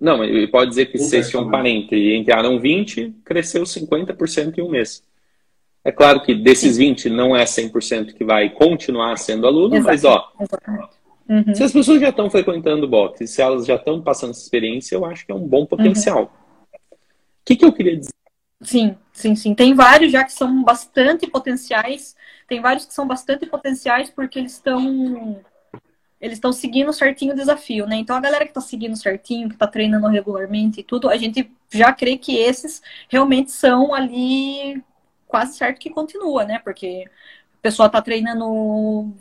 [0.00, 4.70] Não, e pode dizer que vocês tinham 40 e entraram 20, cresceu 50% em um
[4.70, 5.02] mês.
[5.84, 9.86] É claro que desses 20 não é 100% que vai continuar sendo aluno, Exato.
[9.88, 10.32] mas ó.
[11.28, 11.54] Uhum.
[11.54, 14.94] se as pessoas já estão frequentando o box, se elas já estão passando essa experiência,
[14.94, 16.32] eu acho que é um bom potencial.
[16.92, 16.96] O
[17.44, 18.12] que, que eu queria dizer?
[18.62, 19.54] Sim, sim, sim.
[19.54, 22.14] Tem vários já que são bastante potenciais.
[22.48, 25.40] Tem vários que são bastante potenciais porque eles estão
[26.20, 27.96] eles estão seguindo certinho o desafio, né?
[27.96, 31.50] Então a galera que está seguindo certinho, que está treinando regularmente e tudo, a gente
[31.70, 34.82] já crê que esses realmente são ali
[35.28, 36.58] quase certo que continua, né?
[36.58, 39.14] Porque a pessoa está treinando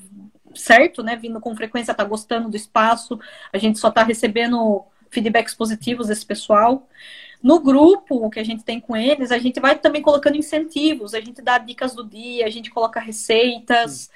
[0.56, 1.16] certo, né?
[1.16, 3.20] Vindo com frequência, está gostando do espaço,
[3.54, 6.88] a gente só está recebendo feedbacks positivos desse pessoal.
[7.42, 11.20] No grupo que a gente tem com eles, a gente vai também colocando incentivos, a
[11.20, 14.10] gente dá dicas do dia, a gente coloca receitas,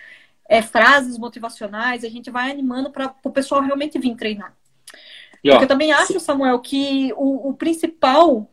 [0.50, 4.54] é, frases motivacionais, a gente vai animando para o pessoal realmente vir treinar.
[5.44, 8.50] E, ó, Porque eu também acho, Samuel, que o, o principal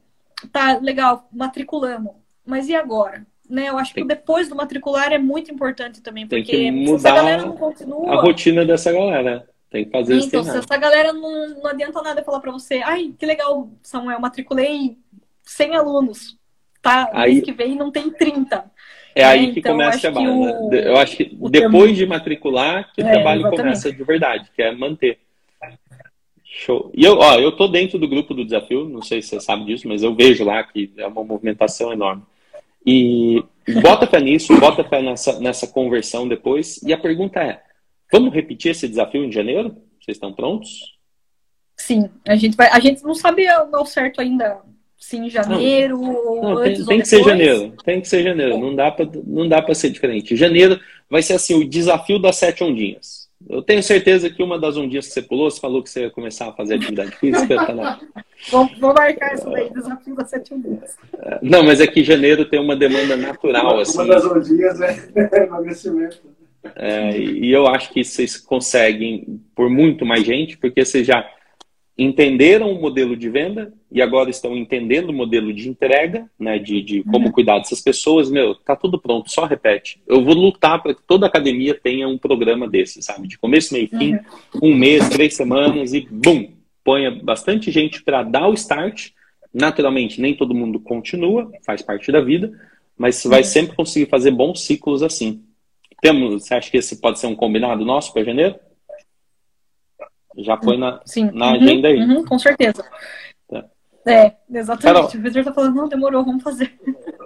[0.53, 2.13] tá legal, matriculamos.
[2.47, 3.27] Mas e agora?
[3.49, 3.69] Né?
[3.69, 6.95] Eu acho que Tem- o depois do matricular é muito importante também, porque que se
[6.95, 8.13] essa galera não continua.
[8.13, 9.49] a rotina dessa galera.
[9.71, 12.77] Tem que fazer isso Então, se essa galera não, não adianta nada falar pra você,
[12.85, 14.97] ai, que legal, Samuel, matriculei
[15.43, 16.39] 100 alunos,
[16.81, 17.11] tá?
[17.13, 18.65] Aí- Mês que vem não tem 30.
[19.15, 20.59] É aí que então, começa a que trabalho, né?
[20.61, 23.61] o- De- Eu acho que o depois termo- de matricular que o É, trabalho exatamente.
[23.63, 25.19] começa de verdade, que é manter.
[26.45, 26.91] Show.
[26.95, 29.65] E eu, ó, eu tô dentro do grupo do desafio, não sei se você sabe
[29.67, 32.23] disso, mas eu vejo lá que é uma movimentação enorme.
[32.87, 33.45] E
[33.83, 36.83] bota fé nisso, bota fé nessa, nessa conversão depois.
[36.83, 37.61] E a pergunta é:
[38.13, 39.77] vamos repetir esse desafio em janeiro?
[40.01, 40.97] Vocês estão prontos?
[41.77, 44.61] Sim, a gente vai, a gente não sabe ao certo ainda
[44.99, 47.73] se em janeiro ou Não, tem, antes tem ou que ser janeiro.
[47.85, 48.59] Tem que ser janeiro.
[48.59, 50.35] Não dá pra, não dá para ser diferente.
[50.35, 53.29] Janeiro vai ser assim o desafio das sete ondinhas.
[53.49, 56.11] Eu tenho certeza que uma das ondinhas que você pulou, você falou que você ia
[56.11, 57.55] começar a fazer atividade física.
[57.65, 58.01] tá lá.
[58.51, 60.97] Vou, vou marcar isso daí, desafio das sete dias.
[61.41, 63.99] Não, mas é que janeiro tem uma demanda natural, assim.
[63.99, 64.99] Uma das ondinhas é
[65.47, 66.38] emagrecimento.
[66.75, 71.29] É, e eu acho que vocês conseguem por muito mais gente, porque vocês já
[71.99, 76.81] entenderam o modelo de venda e agora estão entendendo o modelo de entrega, né, de,
[76.81, 78.31] de como cuidar dessas pessoas.
[78.31, 80.01] Meu, tá tudo pronto, só repete.
[80.07, 83.27] Eu vou lutar para que toda academia tenha um programa desse, sabe?
[83.27, 84.19] De começo, meio e fim,
[84.63, 86.53] um mês, três semanas e bum,
[86.85, 89.11] ponha bastante gente para dar o start.
[89.53, 92.53] Naturalmente, nem todo mundo continua, faz parte da vida,
[92.97, 95.43] mas você vai sempre conseguir fazer bons ciclos assim.
[96.01, 98.59] Temos, você acha que esse pode ser um combinado nosso para janeiro?
[100.37, 101.31] Já foi na, Sim.
[101.33, 101.99] na Uhum, agenda aí.
[102.01, 102.85] uhum, com certeza.
[103.49, 103.65] Tá.
[104.07, 104.83] É, exatamente.
[104.83, 105.05] Carol.
[105.07, 106.79] O Vitor tá falando, não, demorou, vamos fazer.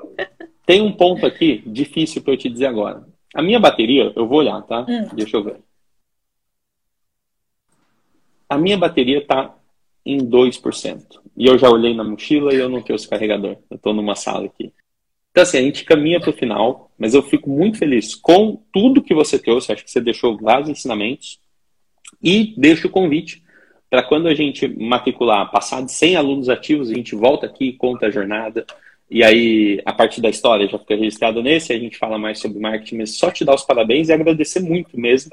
[0.64, 3.06] Tem um ponto aqui difícil para eu te dizer agora.
[3.34, 4.86] A minha bateria, eu vou olhar, tá?
[4.88, 5.08] Hum.
[5.14, 5.60] Deixa eu ver.
[8.48, 9.54] A minha bateria está
[10.04, 11.20] em 2%.
[11.36, 13.56] E eu já olhei na mochila e eu não trouxe carregador.
[13.70, 14.72] Eu estou numa sala aqui.
[15.32, 19.02] Então, assim, a gente caminha para o final, mas eu fico muito feliz com tudo
[19.02, 19.72] que você trouxe.
[19.72, 21.40] Acho que você deixou vários ensinamentos.
[22.22, 23.42] E deixo o convite
[23.90, 28.06] para quando a gente matricular, passar de 100 alunos ativos, a gente volta aqui conta
[28.06, 28.64] a jornada.
[29.10, 32.58] E aí, a parte da história já fica registrada nesse, a gente fala mais sobre
[32.58, 35.32] marketing, mas só te dar os parabéns e agradecer muito mesmo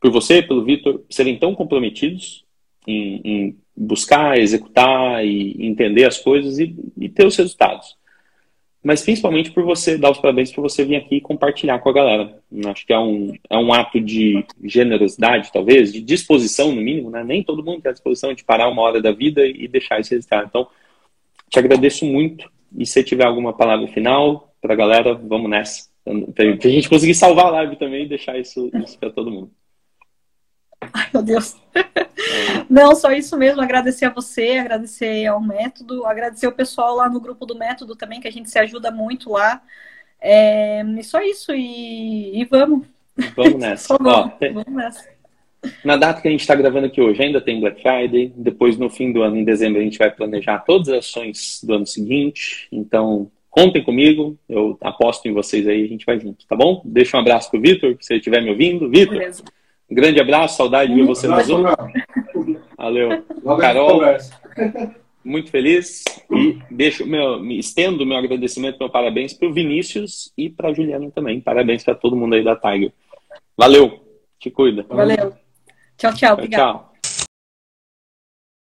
[0.00, 2.44] por você, pelo Vitor, serem tão comprometidos
[2.86, 7.96] em, em buscar, executar e entender as coisas e, e ter os resultados.
[8.82, 11.92] Mas principalmente por você dar os parabéns por você vir aqui e compartilhar com a
[11.92, 12.36] galera.
[12.66, 17.22] Acho que é um, é um ato de generosidade, talvez, de disposição, no mínimo, né?
[17.22, 20.10] Nem todo mundo tem a disposição de parar uma hora da vida e deixar isso
[20.10, 20.44] registrar.
[20.44, 20.66] Então,
[21.48, 22.50] te agradeço muito.
[22.76, 25.88] E se tiver alguma palavra final para a galera, vamos nessa.
[26.34, 29.50] Para a gente conseguir salvar a live também e deixar isso, isso para todo mundo.
[30.92, 31.56] Ai, meu Deus.
[32.68, 33.60] Não, só isso mesmo.
[33.60, 38.20] Agradecer a você, agradecer ao método, agradecer o pessoal lá no grupo do método também,
[38.20, 39.62] que a gente se ajuda muito lá.
[40.20, 42.86] É, e só isso, e, e vamos.
[43.36, 43.94] Vamos nessa.
[43.98, 44.52] vamos, Ó, tem...
[44.52, 45.12] vamos nessa.
[45.84, 48.32] Na data que a gente está gravando aqui hoje, ainda tem Black Friday.
[48.36, 51.74] Depois, no fim do ano, em dezembro, a gente vai planejar todas as ações do
[51.74, 52.66] ano seguinte.
[52.72, 54.36] Então, contem comigo.
[54.48, 56.82] Eu aposto em vocês aí, a gente vai junto, tá bom?
[56.84, 58.88] Deixa um abraço pro Vitor, se ele estiver me ouvindo.
[58.88, 59.20] Vitor,
[59.92, 61.64] um grande abraço, saudade de ver você no Zoom.
[62.78, 63.22] Valeu.
[63.60, 64.00] Carol,
[65.22, 66.02] muito feliz.
[66.30, 70.72] E deixo meu, me estendo meu agradecimento, meu parabéns para o Vinícius e para a
[70.72, 71.42] Juliana também.
[71.42, 72.90] Parabéns para todo mundo aí da Tiger.
[73.54, 74.00] Valeu.
[74.38, 74.86] Te cuida.
[74.88, 75.34] Valeu.
[75.98, 76.32] Tchau, tchau.
[76.32, 76.72] Obrigado.
[76.72, 76.91] Tchau.